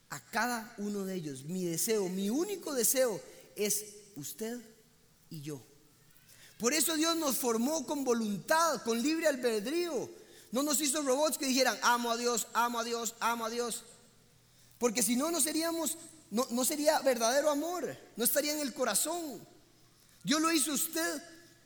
a 0.10 0.20
cada 0.20 0.74
uno 0.78 1.06
de 1.06 1.16
ellos. 1.16 1.44
Mi 1.44 1.66
deseo, 1.66 2.08
mi 2.08 2.30
único 2.30 2.74
deseo 2.74 3.20
es 3.56 3.86
usted 4.16 4.60
y 5.30 5.42
yo. 5.42 5.62
Por 6.60 6.74
eso 6.74 6.96
Dios 6.96 7.18
nos 7.18 7.38
formó 7.38 7.86
con 7.86 8.04
voluntad, 8.04 8.84
con 8.84 9.02
libre 9.02 9.28
albedrío. 9.28 10.10
No 10.52 10.64
nos 10.64 10.80
hizo 10.80 11.02
robots 11.02 11.38
que 11.38 11.48
dijeran, 11.48 11.78
amo 11.82 12.12
a 12.12 12.18
Dios, 12.18 12.48
amo 12.54 12.80
a 12.80 12.84
Dios, 12.84 13.16
amo 13.20 13.46
a 13.46 13.50
Dios. 13.50 13.84
Porque 14.78 15.02
si 15.02 15.16
no, 15.16 15.32
no 15.32 15.42
seríamos, 15.42 15.98
no, 16.30 16.46
no 16.52 16.64
sería 16.64 17.00
verdadero 17.00 17.50
amor, 17.50 17.98
no 18.16 18.24
estaría 18.24 18.54
en 18.54 18.60
el 18.60 18.74
corazón. 18.74 19.51
Dios 20.24 20.42
lo 20.42 20.52
hizo 20.52 20.74
usted 20.74 21.22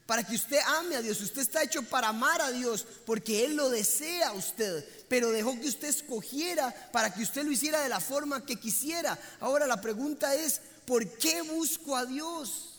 para 0.05 0.23
que 0.23 0.35
usted 0.35 0.59
ame 0.79 0.95
a 0.95 1.01
Dios. 1.01 1.19
Usted 1.21 1.41
está 1.41 1.63
hecho 1.63 1.83
para 1.83 2.09
amar 2.09 2.41
a 2.41 2.51
Dios 2.51 2.85
porque 3.05 3.45
Él 3.45 3.55
lo 3.55 3.69
desea 3.69 4.29
a 4.29 4.33
usted. 4.33 4.85
Pero 5.07 5.31
dejó 5.31 5.59
que 5.59 5.67
usted 5.67 5.87
escogiera 5.87 6.73
para 6.91 7.13
que 7.13 7.23
usted 7.23 7.43
lo 7.43 7.51
hiciera 7.51 7.81
de 7.81 7.89
la 7.89 7.99
forma 7.99 8.45
que 8.45 8.57
quisiera. 8.57 9.17
Ahora 9.39 9.67
la 9.67 9.81
pregunta 9.81 10.35
es, 10.35 10.61
¿por 10.85 11.07
qué 11.17 11.41
busco 11.41 11.95
a 11.95 12.05
Dios? 12.05 12.71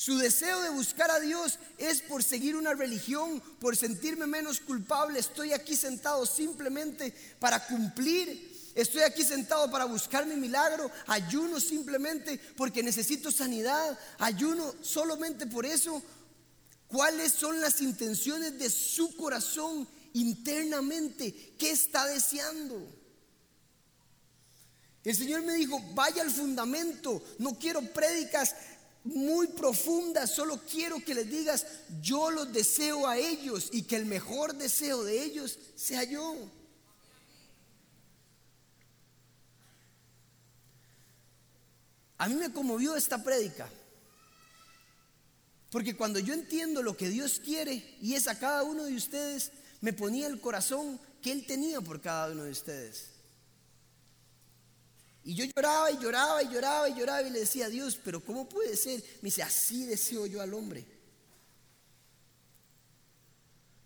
Su 0.00 0.16
deseo 0.16 0.62
de 0.62 0.70
buscar 0.70 1.10
a 1.10 1.20
Dios 1.20 1.58
es 1.76 2.00
por 2.00 2.24
seguir 2.24 2.56
una 2.56 2.72
religión, 2.72 3.38
por 3.60 3.76
sentirme 3.76 4.26
menos 4.26 4.58
culpable. 4.58 5.20
Estoy 5.20 5.52
aquí 5.52 5.76
sentado 5.76 6.24
simplemente 6.24 7.14
para 7.38 7.66
cumplir. 7.66 8.49
Estoy 8.74 9.02
aquí 9.02 9.24
sentado 9.24 9.70
para 9.70 9.84
buscar 9.84 10.26
mi 10.26 10.36
milagro. 10.36 10.90
Ayuno 11.06 11.60
simplemente 11.60 12.38
porque 12.56 12.82
necesito 12.82 13.30
sanidad. 13.30 13.98
Ayuno 14.18 14.74
solamente 14.82 15.46
por 15.46 15.66
eso. 15.66 16.02
¿Cuáles 16.86 17.32
son 17.32 17.60
las 17.60 17.80
intenciones 17.80 18.58
de 18.58 18.70
su 18.70 19.16
corazón 19.16 19.86
internamente? 20.12 21.54
¿Qué 21.58 21.70
está 21.70 22.06
deseando? 22.06 22.86
El 25.04 25.16
Señor 25.16 25.42
me 25.42 25.54
dijo, 25.54 25.80
vaya 25.94 26.22
al 26.22 26.30
fundamento, 26.30 27.22
no 27.38 27.58
quiero 27.58 27.80
prédicas 27.80 28.54
muy 29.04 29.46
profunda, 29.46 30.26
solo 30.26 30.60
quiero 30.70 31.02
que 31.02 31.14
les 31.14 31.30
digas, 31.30 31.64
yo 32.02 32.30
los 32.30 32.52
deseo 32.52 33.06
a 33.06 33.16
ellos 33.16 33.70
y 33.72 33.84
que 33.84 33.96
el 33.96 34.04
mejor 34.04 34.54
deseo 34.54 35.02
de 35.04 35.22
ellos 35.22 35.58
sea 35.74 36.04
yo. 36.04 36.36
A 42.20 42.28
mí 42.28 42.34
me 42.34 42.52
conmovió 42.52 42.96
esta 42.96 43.24
prédica, 43.24 43.66
porque 45.70 45.96
cuando 45.96 46.18
yo 46.18 46.34
entiendo 46.34 46.82
lo 46.82 46.94
que 46.94 47.08
Dios 47.08 47.40
quiere 47.42 47.96
y 48.02 48.12
es 48.12 48.28
a 48.28 48.38
cada 48.38 48.62
uno 48.62 48.84
de 48.84 48.94
ustedes, 48.94 49.50
me 49.80 49.94
ponía 49.94 50.26
el 50.26 50.38
corazón 50.38 51.00
que 51.22 51.32
Él 51.32 51.46
tenía 51.46 51.80
por 51.80 51.98
cada 52.02 52.30
uno 52.30 52.42
de 52.42 52.50
ustedes. 52.50 53.06
Y 55.24 55.34
yo 55.34 55.46
lloraba 55.46 55.90
y 55.90 55.96
lloraba 55.96 56.42
y 56.42 56.48
lloraba 56.52 56.88
y 56.90 56.94
lloraba 56.94 57.22
y 57.22 57.30
le 57.30 57.40
decía 57.40 57.64
a 57.66 57.70
Dios, 57.70 57.98
pero 58.04 58.22
¿cómo 58.22 58.46
puede 58.46 58.76
ser? 58.76 59.02
Me 59.22 59.28
dice, 59.28 59.42
así 59.42 59.86
deseo 59.86 60.26
yo 60.26 60.42
al 60.42 60.52
hombre. 60.52 60.84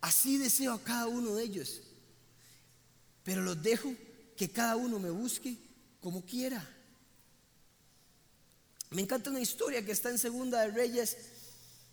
Así 0.00 0.38
deseo 0.38 0.72
a 0.72 0.82
cada 0.82 1.06
uno 1.06 1.36
de 1.36 1.44
ellos. 1.44 1.82
Pero 3.22 3.42
los 3.42 3.62
dejo 3.62 3.94
que 4.36 4.50
cada 4.50 4.74
uno 4.74 4.98
me 4.98 5.10
busque 5.10 5.56
como 6.00 6.26
quiera. 6.26 6.68
Me 8.94 9.02
encanta 9.02 9.28
una 9.28 9.40
historia 9.40 9.84
que 9.84 9.90
está 9.90 10.08
en 10.08 10.18
Segunda 10.18 10.60
de 10.60 10.68
Reyes, 10.70 11.16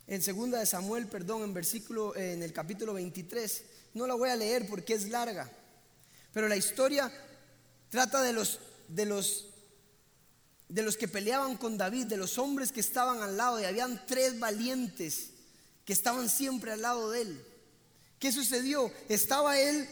en 0.06 0.22
Segunda 0.22 0.60
de 0.60 0.68
Samuel, 0.68 1.08
perdón, 1.08 1.42
en 1.42 1.52
versículo, 1.52 2.16
en 2.16 2.44
el 2.44 2.54
capítulo 2.54 2.94
23. 2.94 3.64
No 3.96 4.06
la 4.06 4.14
voy 4.14 4.30
a 4.30 4.36
leer 4.36 4.68
porque 4.70 4.94
es 4.94 5.10
larga. 5.10 5.52
Pero 6.32 6.48
la 6.48 6.58
historia 6.58 7.12
trata 7.90 8.22
de 8.22 8.34
los 8.34 8.60
de 8.88 9.08
los, 9.08 9.48
de 10.70 10.84
los 10.84 10.96
que 10.96 11.08
peleaban 11.08 11.58
con 11.58 11.76
David, 11.76 12.06
de 12.06 12.18
los 12.18 12.38
hombres 12.38 12.72
que 12.72 12.82
estaban 12.82 13.24
al 13.24 13.36
lado, 13.36 13.60
y 13.60 13.66
habían 13.66 14.06
tres 14.06 14.38
valientes 14.38 15.32
que 15.84 15.94
estaban 15.94 16.30
siempre 16.30 16.72
al 16.72 16.84
lado 16.84 17.10
de 17.10 17.22
él. 17.22 17.46
¿Qué 18.20 18.32
sucedió? 18.32 18.92
Estaba 19.10 19.60
él 19.60 19.90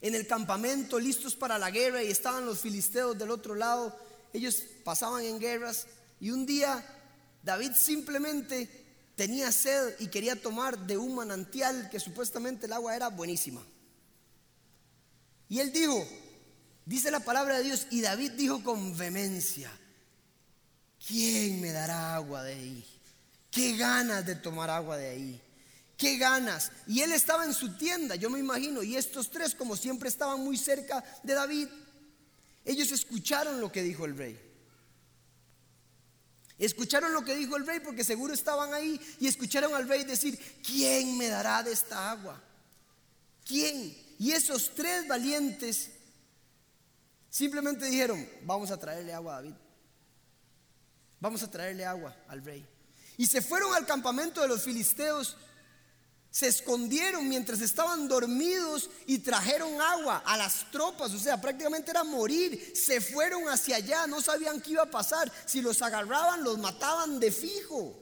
en 0.00 0.14
el 0.14 0.26
campamento 0.26 0.98
listos 0.98 1.36
para 1.36 1.58
la 1.58 1.70
guerra 1.70 2.02
y 2.02 2.10
estaban 2.10 2.46
los 2.46 2.60
filisteos 2.60 3.18
del 3.18 3.30
otro 3.30 3.54
lado. 3.54 3.94
Ellos 4.32 4.62
pasaban 4.82 5.24
en 5.24 5.38
guerras 5.38 5.86
y 6.20 6.30
un 6.30 6.46
día 6.46 6.84
David 7.42 7.72
simplemente 7.74 8.68
tenía 9.16 9.52
sed 9.52 9.94
y 9.98 10.08
quería 10.08 10.40
tomar 10.40 10.78
de 10.78 10.96
un 10.96 11.14
manantial 11.14 11.90
que 11.90 12.00
supuestamente 12.00 12.66
el 12.66 12.72
agua 12.72 12.96
era 12.96 13.08
buenísima. 13.08 13.62
Y 15.48 15.60
él 15.60 15.72
dijo, 15.72 16.06
Dice 16.84 17.10
la 17.10 17.20
palabra 17.20 17.58
de 17.58 17.64
Dios 17.64 17.86
y 17.90 18.00
David 18.00 18.32
dijo 18.32 18.62
con 18.62 18.96
vehemencia, 18.96 19.70
¿quién 21.06 21.60
me 21.60 21.70
dará 21.70 22.16
agua 22.16 22.42
de 22.42 22.54
ahí? 22.54 22.84
¿Qué 23.50 23.76
ganas 23.76 24.26
de 24.26 24.34
tomar 24.34 24.68
agua 24.68 24.96
de 24.96 25.10
ahí? 25.10 25.40
¿Qué 25.96 26.16
ganas? 26.16 26.72
Y 26.88 27.00
él 27.00 27.12
estaba 27.12 27.44
en 27.44 27.54
su 27.54 27.76
tienda, 27.76 28.16
yo 28.16 28.30
me 28.30 28.40
imagino, 28.40 28.82
y 28.82 28.96
estos 28.96 29.30
tres, 29.30 29.54
como 29.54 29.76
siempre 29.76 30.08
estaban 30.08 30.40
muy 30.40 30.56
cerca 30.56 31.04
de 31.22 31.34
David, 31.34 31.68
ellos 32.64 32.90
escucharon 32.90 33.60
lo 33.60 33.70
que 33.70 33.82
dijo 33.82 34.04
el 34.04 34.16
rey. 34.16 34.40
Escucharon 36.58 37.12
lo 37.12 37.24
que 37.24 37.34
dijo 37.34 37.56
el 37.56 37.66
rey 37.66 37.80
porque 37.80 38.04
seguro 38.04 38.34
estaban 38.34 38.72
ahí 38.72 39.00
y 39.18 39.26
escucharon 39.26 39.74
al 39.74 39.88
rey 39.88 40.04
decir, 40.04 40.38
¿quién 40.64 41.16
me 41.18 41.28
dará 41.28 41.62
de 41.62 41.72
esta 41.72 42.10
agua? 42.10 42.40
¿Quién? 43.44 43.96
Y 44.18 44.30
esos 44.32 44.72
tres 44.74 45.08
valientes 45.08 45.90
Simplemente 47.32 47.86
dijeron, 47.86 48.28
vamos 48.42 48.70
a 48.70 48.78
traerle 48.78 49.14
agua 49.14 49.32
a 49.32 49.36
David. 49.36 49.54
Vamos 51.18 51.42
a 51.42 51.50
traerle 51.50 51.86
agua 51.86 52.14
al 52.28 52.44
rey. 52.44 52.62
Y 53.16 53.26
se 53.26 53.40
fueron 53.40 53.72
al 53.72 53.86
campamento 53.86 54.42
de 54.42 54.48
los 54.48 54.62
filisteos. 54.62 55.38
Se 56.32 56.48
escondieron 56.48 57.28
mientras 57.28 57.60
estaban 57.60 58.08
dormidos 58.08 58.88
y 59.04 59.18
trajeron 59.18 59.78
agua 59.82 60.22
a 60.24 60.38
las 60.38 60.70
tropas. 60.70 61.12
O 61.12 61.18
sea, 61.18 61.38
prácticamente 61.38 61.90
era 61.90 62.04
morir. 62.04 62.72
Se 62.74 63.02
fueron 63.02 63.50
hacia 63.50 63.76
allá. 63.76 64.06
No 64.06 64.22
sabían 64.22 64.62
qué 64.62 64.70
iba 64.70 64.82
a 64.84 64.90
pasar. 64.90 65.30
Si 65.44 65.60
los 65.60 65.82
agarraban, 65.82 66.42
los 66.42 66.56
mataban 66.56 67.20
de 67.20 67.30
fijo. 67.30 67.94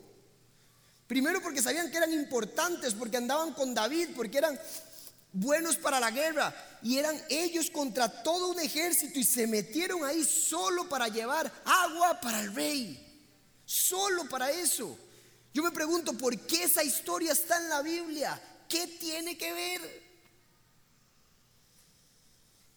Primero 1.09 1.43
porque 1.43 1.61
sabían 1.61 1.91
que 1.91 1.97
eran 1.97 2.13
importantes, 2.13 2.95
porque 2.95 3.17
andaban 3.17 3.53
con 3.53 3.75
David, 3.75 4.11
porque 4.15 4.39
eran 4.39 4.57
buenos 5.33 5.77
para 5.77 5.99
la 5.99 6.13
guerra. 6.13 6.55
Y 6.85 6.99
eran 6.99 7.21
ellos 7.31 7.69
contra 7.69 8.23
todo 8.23 8.51
un 8.51 8.61
ejército 8.61 9.19
y 9.19 9.25
se 9.25 9.49
metieron 9.49 10.05
ahí 10.05 10.23
solo 10.23 10.89
para 10.89 11.09
llevar 11.09 11.53
agua 11.65 12.21
para 12.21 12.39
el 12.43 12.55
rey. 12.55 12.97
Solo 13.67 14.29
para 14.29 14.53
eso. 14.53 14.97
Yo 15.53 15.63
me 15.63 15.73
pregunto, 15.73 16.13
¿por 16.15 16.39
qué 16.47 16.65
esa 16.65 16.85
historia 16.85 17.33
está 17.33 17.59
en 17.59 17.69
la 17.69 17.83
Biblia? 17.83 18.41
¿Qué 18.69 18.87
tiene 18.87 19.37
que 19.37 19.53
ver? 19.53 20.11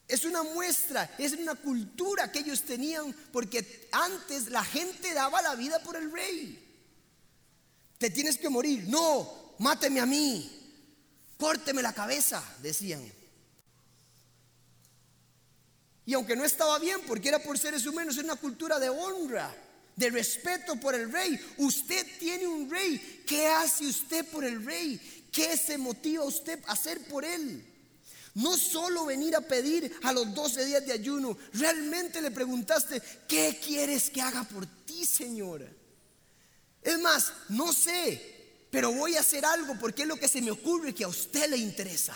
Es 0.08 0.26
una 0.26 0.44
muestra, 0.44 1.16
es 1.18 1.34
una 1.34 1.56
cultura 1.56 2.32
que 2.32 2.40
ellos 2.40 2.64
tenían, 2.64 3.14
porque 3.32 3.90
antes 3.92 4.50
la 4.50 4.64
gente 4.64 5.14
daba 5.14 5.42
la 5.42 5.56
vida 5.56 5.82
por 5.84 5.96
el 5.96 6.12
rey. 6.12 6.60
Te 7.98 8.10
tienes 8.10 8.38
que 8.38 8.50
morir. 8.50 8.86
No, 8.88 9.56
máteme 9.60 10.00
a 10.00 10.06
mí. 10.06 10.60
Córteme 11.38 11.82
la 11.82 11.94
cabeza, 11.94 12.44
decían. 12.62 13.04
Y 16.06 16.14
aunque 16.14 16.36
no 16.36 16.44
estaba 16.44 16.80
bien, 16.80 17.02
porque 17.08 17.30
era 17.30 17.40
por 17.40 17.58
seres 17.58 17.86
humanos, 17.86 18.18
es 18.18 18.24
una 18.24 18.36
cultura 18.36 18.78
de 18.80 18.90
honra, 18.90 19.56
de 19.96 20.10
respeto 20.10 20.76
por 20.80 20.96
el 20.96 21.12
rey. 21.12 21.40
Usted 21.58 22.06
tiene 22.20 22.48
un 22.48 22.70
rey. 22.70 23.24
¿Qué 23.28 23.48
hace 23.48 23.88
usted 23.88 24.26
por 24.28 24.44
el 24.44 24.64
rey? 24.64 25.00
¿Qué 25.32 25.58
se 25.58 25.78
motiva 25.78 26.24
usted 26.24 26.60
a 26.68 26.74
hacer 26.74 27.06
por 27.08 27.26
él? 27.26 27.66
No 28.36 28.58
solo 28.58 29.06
venir 29.06 29.36
a 29.36 29.42
pedir 29.42 29.92
a 30.04 30.12
los 30.12 30.34
12 30.34 30.66
días 30.66 30.86
de 30.86 30.94
ayuno, 30.94 31.38
realmente 31.54 32.22
le 32.22 32.32
preguntaste, 32.32 33.02
¿qué 33.28 33.60
quieres 33.64 34.10
que 34.10 34.22
haga 34.22 34.44
por 34.44 34.66
ti, 34.86 35.06
Señora? 35.06 35.72
Es 36.82 37.00
más, 37.00 37.32
no 37.50 37.72
sé, 37.72 38.68
pero 38.72 38.92
voy 38.92 39.16
a 39.16 39.20
hacer 39.20 39.46
algo 39.46 39.78
porque 39.80 40.02
es 40.02 40.08
lo 40.08 40.18
que 40.18 40.28
se 40.28 40.42
me 40.42 40.52
ocurre 40.52 40.96
que 40.96 41.04
a 41.04 41.08
usted 41.08 41.48
le 41.50 41.58
interesa. 41.58 42.16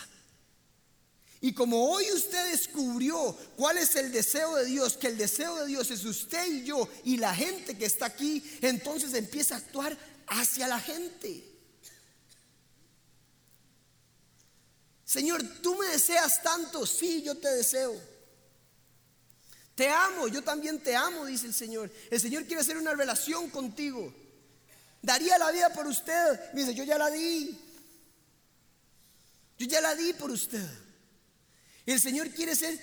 Y 1.39 1.53
como 1.53 1.91
hoy 1.91 2.05
usted 2.11 2.51
descubrió 2.51 3.37
cuál 3.55 3.77
es 3.77 3.95
el 3.95 4.11
deseo 4.11 4.55
de 4.55 4.65
Dios, 4.65 4.97
que 4.97 5.07
el 5.07 5.17
deseo 5.17 5.55
de 5.57 5.67
Dios 5.67 5.91
es 5.91 6.03
usted 6.03 6.45
y 6.47 6.63
yo 6.63 6.89
y 7.03 7.17
la 7.17 7.35
gente 7.35 7.77
que 7.77 7.85
está 7.85 8.07
aquí, 8.07 8.43
entonces 8.61 9.13
empieza 9.13 9.55
a 9.55 9.59
actuar 9.59 9.95
hacia 10.27 10.67
la 10.67 10.79
gente. 10.79 11.43
Señor, 15.05 15.41
tú 15.61 15.75
me 15.75 15.87
deseas 15.87 16.41
tanto, 16.41 16.85
sí, 16.85 17.21
yo 17.21 17.35
te 17.35 17.49
deseo. 17.49 17.95
Te 19.75 19.89
amo, 19.89 20.27
yo 20.27 20.43
también 20.43 20.81
te 20.81 20.95
amo, 20.95 21.25
dice 21.25 21.45
el 21.45 21.53
Señor. 21.53 21.91
El 22.09 22.19
Señor 22.19 22.45
quiere 22.45 22.61
hacer 22.61 22.77
una 22.77 22.95
relación 22.95 23.51
contigo. 23.51 24.11
Daría 25.03 25.37
la 25.37 25.51
vida 25.51 25.69
por 25.71 25.85
usted. 25.85 26.51
Dice, 26.53 26.73
yo 26.73 26.83
ya 26.83 26.97
la 26.97 27.11
di. 27.11 27.57
Yo 29.59 29.67
ya 29.67 29.79
la 29.79 29.93
di 29.93 30.13
por 30.13 30.31
usted. 30.31 30.67
El 31.87 32.01
Señor 32.01 32.29
quiere 32.31 32.53
ser 32.53 32.77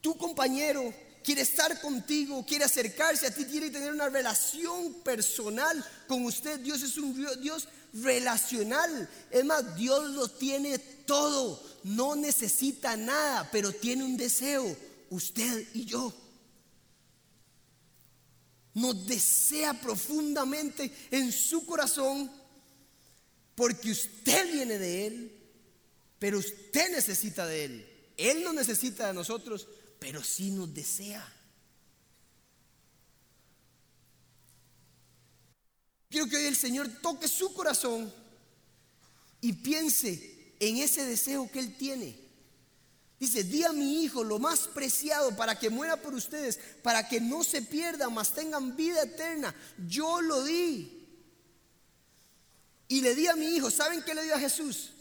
tu 0.00 0.16
compañero, 0.16 0.94
quiere 1.24 1.42
estar 1.42 1.80
contigo, 1.80 2.46
quiere 2.46 2.64
acercarse 2.64 3.26
a 3.26 3.34
ti, 3.34 3.44
quiere 3.44 3.70
tener 3.70 3.92
una 3.92 4.08
relación 4.08 4.94
personal 5.02 5.84
con 6.06 6.24
usted. 6.24 6.60
Dios 6.60 6.80
es 6.84 6.96
un 6.96 7.12
Dios 7.42 7.66
relacional. 7.92 9.10
Es 9.32 9.44
más, 9.44 9.74
Dios 9.74 10.10
lo 10.10 10.28
tiene 10.28 10.78
todo, 10.78 11.60
no 11.82 12.14
necesita 12.14 12.96
nada, 12.96 13.50
pero 13.50 13.72
tiene 13.72 14.04
un 14.04 14.16
deseo, 14.16 14.76
usted 15.10 15.66
y 15.74 15.84
yo. 15.84 16.14
Nos 18.74 19.08
desea 19.08 19.74
profundamente 19.80 20.94
en 21.10 21.32
su 21.32 21.66
corazón 21.66 22.30
porque 23.56 23.90
usted 23.90 24.52
viene 24.52 24.78
de 24.78 25.06
Él, 25.08 25.32
pero 26.20 26.38
usted 26.38 26.92
necesita 26.92 27.44
de 27.44 27.64
Él. 27.64 27.95
Él 28.16 28.42
no 28.42 28.52
necesita 28.52 29.08
de 29.08 29.14
nosotros, 29.14 29.68
pero 29.98 30.22
sí 30.22 30.50
nos 30.50 30.72
desea. 30.72 31.32
Quiero 36.08 36.28
que 36.28 36.36
hoy 36.36 36.44
el 36.44 36.56
Señor 36.56 36.88
toque 37.02 37.28
su 37.28 37.52
corazón 37.52 38.12
y 39.40 39.52
piense 39.52 40.54
en 40.60 40.78
ese 40.78 41.04
deseo 41.04 41.50
que 41.50 41.58
Él 41.58 41.76
tiene. 41.76 42.26
Dice, 43.18 43.44
di 43.44 43.64
a 43.64 43.72
mi 43.72 44.02
hijo 44.02 44.22
lo 44.22 44.38
más 44.38 44.68
preciado 44.68 45.34
para 45.36 45.58
que 45.58 45.70
muera 45.70 46.00
por 46.00 46.14
ustedes, 46.14 46.58
para 46.82 47.08
que 47.08 47.20
no 47.20 47.44
se 47.44 47.62
pierdan, 47.62 48.12
mas 48.12 48.32
tengan 48.32 48.76
vida 48.76 49.02
eterna. 49.02 49.54
Yo 49.88 50.20
lo 50.20 50.44
di. 50.44 50.92
Y 52.88 53.00
le 53.00 53.14
di 53.14 53.26
a 53.26 53.36
mi 53.36 53.56
hijo, 53.56 53.70
¿saben 53.70 54.02
qué 54.02 54.14
le 54.14 54.22
dio 54.22 54.34
a 54.34 54.38
Jesús? 54.38 54.92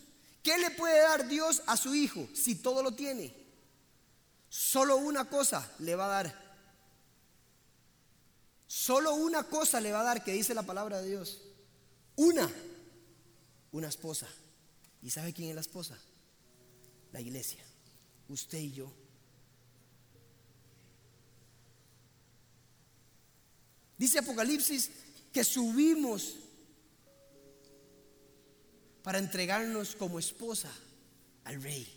¿Qué 0.45 0.60
le 0.60 0.69
puede 0.69 1.01
dar 1.01 1.27
Dios 1.27 1.63
a 1.65 1.75
su 1.75 1.95
hijo 1.95 2.29
si 2.36 2.53
todo 2.53 2.84
lo 2.84 2.91
tiene? 2.91 3.36
Solo 4.47 4.97
una 4.97 5.27
cosa 5.27 5.67
le 5.79 5.95
va 5.95 6.05
a 6.05 6.23
dar 6.23 6.45
Solo 8.67 9.15
una 9.15 9.41
cosa 9.41 9.81
le 9.81 9.91
va 9.91 10.01
a 10.01 10.03
dar 10.03 10.23
que 10.23 10.34
dice 10.34 10.53
la 10.53 10.62
palabra 10.62 11.01
de 11.01 11.10
Dios. 11.10 11.41
Una. 12.15 12.47
Una 13.71 13.88
esposa. 13.88 14.27
¿Y 15.01 15.10
sabe 15.10 15.34
quién 15.34 15.49
es 15.49 15.55
la 15.55 15.62
esposa? 15.62 15.97
La 17.12 17.21
iglesia. 17.21 17.63
Usted 18.29 18.60
y 18.60 18.71
yo. 18.71 18.93
Dice 23.97 24.19
Apocalipsis 24.19 24.91
que 25.34 25.43
subimos 25.43 26.36
para 29.06 29.20
entregarnos 29.20 29.96
como 29.96 30.18
esposa 30.18 30.72
al 31.44 31.62
rey. 31.62 31.88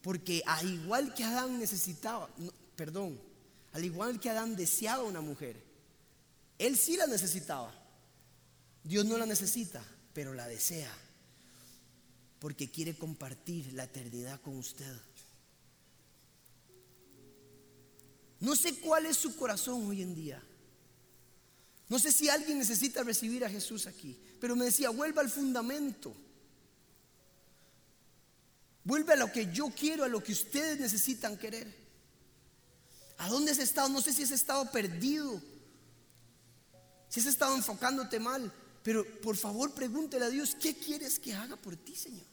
Porque 0.00 0.40
al 0.46 0.72
igual 0.72 1.12
que 1.14 1.24
Adán 1.24 1.58
necesitaba, 1.58 2.30
perdón, 2.76 3.20
al 3.72 3.84
igual 3.84 4.20
que 4.20 4.30
Adán 4.30 4.54
deseaba 4.54 5.02
una 5.02 5.20
mujer, 5.20 5.60
él 6.58 6.76
sí 6.76 6.96
la 6.96 7.08
necesitaba. 7.08 7.74
Dios 8.84 9.04
no 9.04 9.18
la 9.18 9.26
necesita, 9.26 9.82
pero 10.12 10.32
la 10.32 10.46
desea. 10.46 10.96
Porque 12.38 12.70
quiere 12.70 12.96
compartir 12.96 13.72
la 13.72 13.82
eternidad 13.82 14.40
con 14.40 14.58
usted. 14.58 14.96
No 18.38 18.54
sé 18.54 18.78
cuál 18.78 19.06
es 19.06 19.16
su 19.16 19.34
corazón 19.34 19.88
hoy 19.88 20.02
en 20.02 20.14
día. 20.14 20.40
No 21.88 21.98
sé 21.98 22.12
si 22.12 22.28
alguien 22.28 22.58
necesita 22.58 23.02
recibir 23.02 23.44
a 23.44 23.50
Jesús 23.50 23.86
aquí, 23.86 24.18
pero 24.40 24.54
me 24.54 24.66
decía, 24.66 24.90
vuelva 24.90 25.22
al 25.22 25.30
fundamento. 25.30 26.14
Vuelve 28.84 29.14
a 29.14 29.16
lo 29.16 29.32
que 29.32 29.52
yo 29.52 29.70
quiero, 29.70 30.04
a 30.04 30.08
lo 30.08 30.22
que 30.22 30.32
ustedes 30.32 30.78
necesitan 30.78 31.36
querer. 31.36 31.74
¿A 33.18 33.28
dónde 33.28 33.52
has 33.52 33.58
estado? 33.58 33.88
No 33.88 34.00
sé 34.00 34.12
si 34.12 34.22
has 34.22 34.30
estado 34.30 34.70
perdido, 34.70 35.42
si 37.08 37.20
has 37.20 37.26
estado 37.26 37.56
enfocándote 37.56 38.20
mal, 38.20 38.52
pero 38.82 39.04
por 39.20 39.36
favor 39.36 39.74
pregúntele 39.74 40.26
a 40.26 40.30
Dios, 40.30 40.56
¿qué 40.60 40.74
quieres 40.74 41.18
que 41.18 41.34
haga 41.34 41.56
por 41.56 41.76
ti, 41.76 41.96
Señor? 41.96 42.26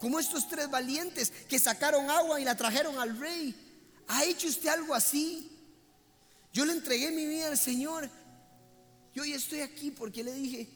Como 0.00 0.18
estos 0.18 0.48
tres 0.48 0.68
valientes 0.68 1.32
que 1.48 1.58
sacaron 1.58 2.10
agua 2.10 2.40
y 2.40 2.44
la 2.44 2.56
trajeron 2.56 2.98
al 2.98 3.18
rey. 3.18 3.54
¿Ha 4.08 4.24
hecho 4.24 4.48
usted 4.48 4.68
algo 4.68 4.94
así? 4.94 5.50
Yo 6.52 6.64
le 6.64 6.72
entregué 6.72 7.10
mi 7.10 7.24
vida 7.26 7.48
al 7.48 7.58
Señor. 7.58 8.10
Yo 9.14 9.22
hoy 9.22 9.32
estoy 9.32 9.60
aquí 9.60 9.90
porque 9.90 10.24
le 10.24 10.34
dije, 10.34 10.68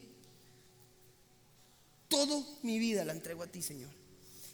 todo 2.07 2.45
mi 2.63 2.79
vida 2.79 3.03
la 3.03 3.13
entrego 3.13 3.43
a 3.43 3.47
ti, 3.47 3.61
Señor. 3.61 3.91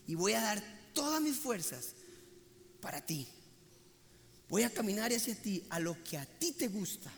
Y 0.07 0.15
voy 0.15 0.33
a 0.33 0.41
dar 0.41 0.63
todas 0.93 1.21
mis 1.21 1.35
fuerzas 1.35 1.93
para 2.81 3.05
ti. 3.05 3.27
Voy 4.49 4.63
a 4.63 4.69
caminar 4.71 5.11
hacia 5.11 5.35
ti 5.35 5.63
a 5.69 5.79
lo 5.79 6.03
que 6.03 6.17
a 6.17 6.25
ti 6.25 6.51
te 6.51 6.67
gusta. 6.67 7.11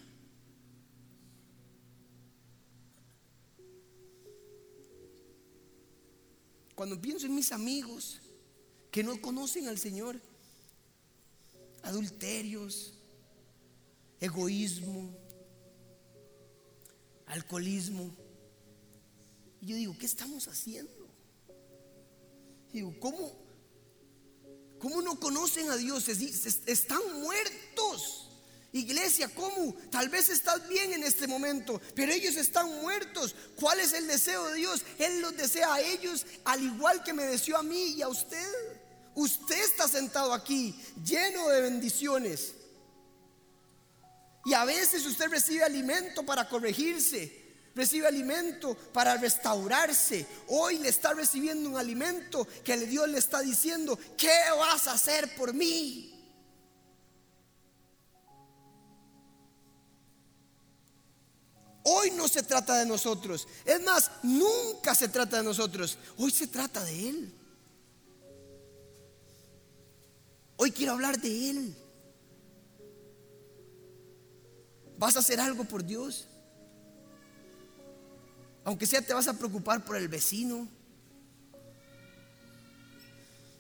Cuando 6.76 7.02
pienso 7.02 7.26
en 7.26 7.34
mis 7.34 7.52
amigos 7.52 8.20
que 8.92 9.04
no 9.04 9.20
conocen 9.20 9.68
al 9.68 9.80
Señor, 9.80 10.22
adulterios, 11.82 12.94
egoísmo, 14.20 15.12
alcoholismo, 17.28 18.16
y 19.62 19.68
yo 19.68 19.76
digo, 19.76 19.98
¿qué 19.98 20.06
estamos 20.06 20.48
haciendo? 20.48 21.08
Digo, 22.72 22.94
¿cómo, 23.00 23.48
¿Cómo 24.80 25.02
no 25.02 25.20
conocen 25.20 25.70
a 25.70 25.76
Dios? 25.76 26.08
Están 26.08 27.02
muertos. 27.22 28.30
Iglesia, 28.74 29.30
¿cómo? 29.34 29.74
Tal 29.90 30.10
vez 30.10 30.30
estás 30.30 30.68
bien 30.68 30.94
en 30.94 31.04
este 31.04 31.26
momento, 31.26 31.82
pero 31.96 32.12
ellos 32.12 32.36
están 32.36 32.70
muertos. 32.82 33.34
¿Cuál 33.56 33.80
es 33.80 33.94
el 33.94 34.08
deseo 34.08 34.46
de 34.48 34.56
Dios? 34.56 34.84
Él 35.00 35.22
los 35.22 35.36
desea 35.36 35.74
a 35.74 35.82
ellos 35.82 36.26
al 36.44 36.62
igual 36.62 37.04
que 37.04 37.14
me 37.14 37.24
deseó 37.24 37.58
a 37.58 37.64
mí 37.64 37.96
y 37.96 38.02
a 38.02 38.10
usted. 38.10 38.46
Usted 39.16 39.60
está 39.64 39.88
sentado 39.88 40.32
aquí 40.32 40.76
lleno 41.04 41.48
de 41.48 41.62
bendiciones. 41.62 42.54
Y 44.48 44.54
a 44.54 44.64
veces 44.64 45.06
usted 45.06 45.30
recibe 45.30 45.62
alimento 45.62 46.26
para 46.26 46.48
corregirse, 46.48 47.70
recibe 47.76 48.08
alimento 48.08 48.76
para 48.94 49.18
restaurarse. 49.18 50.26
Hoy 50.48 50.78
le 50.78 50.88
está 50.88 51.14
recibiendo 51.14 51.70
un 51.70 51.76
alimento 51.76 52.48
que 52.64 52.78
Dios 52.78 53.10
le 53.10 53.18
está 53.18 53.42
diciendo, 53.42 54.00
¿qué 54.16 54.32
vas 54.58 54.88
a 54.88 54.94
hacer 54.94 55.36
por 55.36 55.54
mí? 55.54 56.14
Hoy 61.84 62.12
no 62.12 62.30
se 62.30 62.42
trata 62.42 62.78
de 62.78 62.86
nosotros. 62.86 63.50
Es 63.66 63.84
más, 63.84 64.10
nunca 64.24 64.96
se 64.96 65.10
trata 65.10 65.40
de 65.40 65.44
nosotros. 65.44 65.98
Hoy 66.16 66.32
se 66.32 66.48
trata 66.48 66.86
de 66.86 67.10
Él. 67.10 67.34
Hoy 70.56 70.72
quiero 70.72 70.94
hablar 70.94 71.20
de 71.20 71.50
Él. 71.50 71.87
¿Vas 74.98 75.16
a 75.16 75.20
hacer 75.20 75.40
algo 75.40 75.64
por 75.64 75.84
Dios? 75.86 76.28
Aunque 78.64 78.86
sea 78.86 79.02
te 79.02 79.14
vas 79.14 79.28
a 79.28 79.38
preocupar 79.38 79.86
por 79.86 79.96
el 79.96 80.08
vecino. 80.08 80.68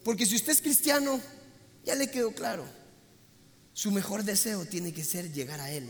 Porque 0.03 0.25
si 0.25 0.35
usted 0.35 0.53
es 0.53 0.61
cristiano, 0.61 1.21
ya 1.83 1.95
le 1.95 2.09
quedó 2.09 2.33
claro. 2.33 2.65
Su 3.73 3.91
mejor 3.91 4.23
deseo 4.23 4.65
tiene 4.65 4.93
que 4.93 5.03
ser 5.03 5.31
llegar 5.31 5.59
a 5.59 5.71
Él. 5.71 5.87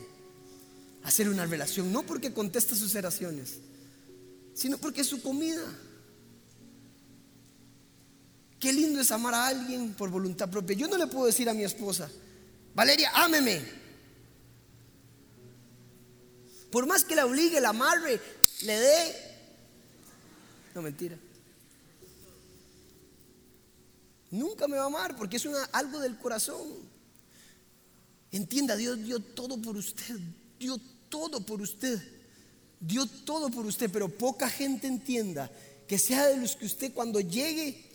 Hacer 1.04 1.30
una 1.30 1.46
relación. 1.46 1.92
No 1.92 2.04
porque 2.04 2.34
contesta 2.34 2.76
sus 2.76 2.94
oraciones, 2.96 3.60
sino 4.54 4.78
porque 4.78 5.02
es 5.02 5.08
su 5.08 5.22
comida. 5.22 5.64
Qué 8.60 8.74
lindo 8.74 9.00
es 9.00 9.12
amar 9.12 9.34
a 9.34 9.48
alguien 9.48 9.94
por 9.94 10.10
voluntad 10.10 10.50
propia. 10.50 10.76
Yo 10.76 10.88
no 10.88 10.98
le 10.98 11.08
puedo 11.08 11.28
decir 11.28 11.48
a 11.50 11.54
mi 11.54 11.64
esposa, 11.64 12.10
Valeria, 12.76 13.12
ámeme. 13.14 13.87
Por 16.72 16.86
más 16.86 17.04
que 17.04 17.16
la 17.16 17.26
obligue, 17.26 17.62
la 17.62 17.70
amarre, 17.70 18.20
le 18.64 18.80
dé. 18.80 19.16
No, 20.76 20.82
mentira. 20.82 21.18
Nunca 24.32 24.68
me 24.68 24.78
va 24.78 24.84
a 24.84 24.88
amar 24.88 25.16
porque 25.16 25.38
es 25.38 25.48
algo 25.72 26.00
del 26.00 26.18
corazón. 26.18 26.68
Entienda, 28.32 28.76
Dios 28.76 29.02
dio 29.04 29.20
todo 29.20 29.62
por 29.62 29.78
usted. 29.78 30.20
Dio 30.60 30.78
todo 31.10 31.46
por 31.46 31.62
usted. 31.62 32.02
Dio 32.80 33.08
todo 33.08 33.50
por 33.50 33.66
usted, 33.66 33.90
pero 33.92 34.10
poca 34.10 34.50
gente 34.50 34.88
entienda 34.88 35.50
que 35.88 35.98
sea 35.98 36.28
de 36.28 36.38
los 36.38 36.56
que 36.56 36.66
usted 36.66 36.94
cuando 36.94 37.20
llegue 37.20 37.86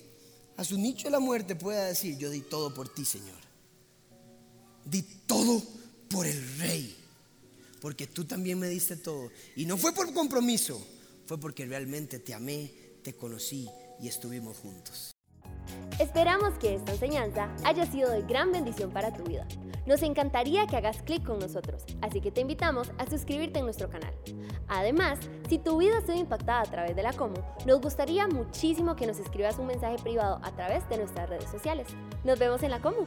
a 0.57 0.65
su 0.65 0.79
nicho 0.79 1.05
de 1.05 1.11
la 1.11 1.21
muerte 1.21 1.55
pueda 1.55 1.85
decir, 1.85 2.17
yo 2.19 2.31
di 2.31 2.41
todo 2.41 2.75
por 2.75 2.89
ti, 2.89 3.05
Señor. 3.05 3.39
Di 4.85 5.03
todo 5.27 5.63
por 6.09 6.27
el 6.27 6.59
rey. 6.59 7.02
Porque 7.83 8.07
tú 8.07 8.25
también 8.25 8.59
me 8.61 8.69
diste 8.69 8.97
todo. 8.97 9.31
Y 9.57 9.67
no 9.67 9.77
fue 9.77 9.93
por 9.93 10.15
compromiso, 10.15 10.81
fue 11.27 11.39
porque 11.39 11.67
realmente 11.67 12.21
te 12.21 12.33
amé, 12.33 12.73
te 13.03 13.15
conocí 13.15 13.69
y 14.01 14.07
estuvimos 14.07 14.57
juntos. 14.57 15.13
Esperamos 15.99 16.59
que 16.59 16.77
esta 16.77 16.93
enseñanza 16.93 17.55
haya 17.65 17.85
sido 17.91 18.11
de 18.11 18.23
gran 18.23 18.53
bendición 18.53 18.91
para 18.93 19.13
tu 19.13 19.25
vida. 19.25 19.47
Nos 19.85 20.03
encantaría 20.03 20.67
que 20.67 20.77
hagas 20.77 21.03
clic 21.03 21.25
con 21.25 21.41
nosotros, 21.41 21.83
así 22.01 22.21
que 22.21 22.31
te 22.31 22.41
invitamos 22.41 22.91
a 22.99 23.11
suscribirte 23.11 23.59
en 23.59 23.65
nuestro 23.65 23.91
canal. 23.91 24.15
Además, 24.69 25.19
si 25.49 25.59
tu 25.59 25.79
vida 25.79 25.99
ha 25.99 26.03
sido 26.03 26.15
impactada 26.15 26.61
a 26.61 26.71
través 26.71 26.95
de 26.95 27.03
la 27.03 27.13
Como, 27.13 27.35
nos 27.67 27.81
gustaría 27.81 28.29
muchísimo 28.29 28.95
que 28.95 29.07
nos 29.07 29.19
escribas 29.19 29.59
un 29.59 29.67
mensaje 29.67 29.97
privado 30.03 30.41
a 30.43 30.55
través 30.55 30.89
de 30.89 30.99
nuestras 30.99 31.29
redes 31.29 31.51
sociales. 31.51 31.89
Nos 32.25 32.39
vemos 32.39 32.63
en 32.63 32.71
la 32.71 32.81
Como. 32.81 33.07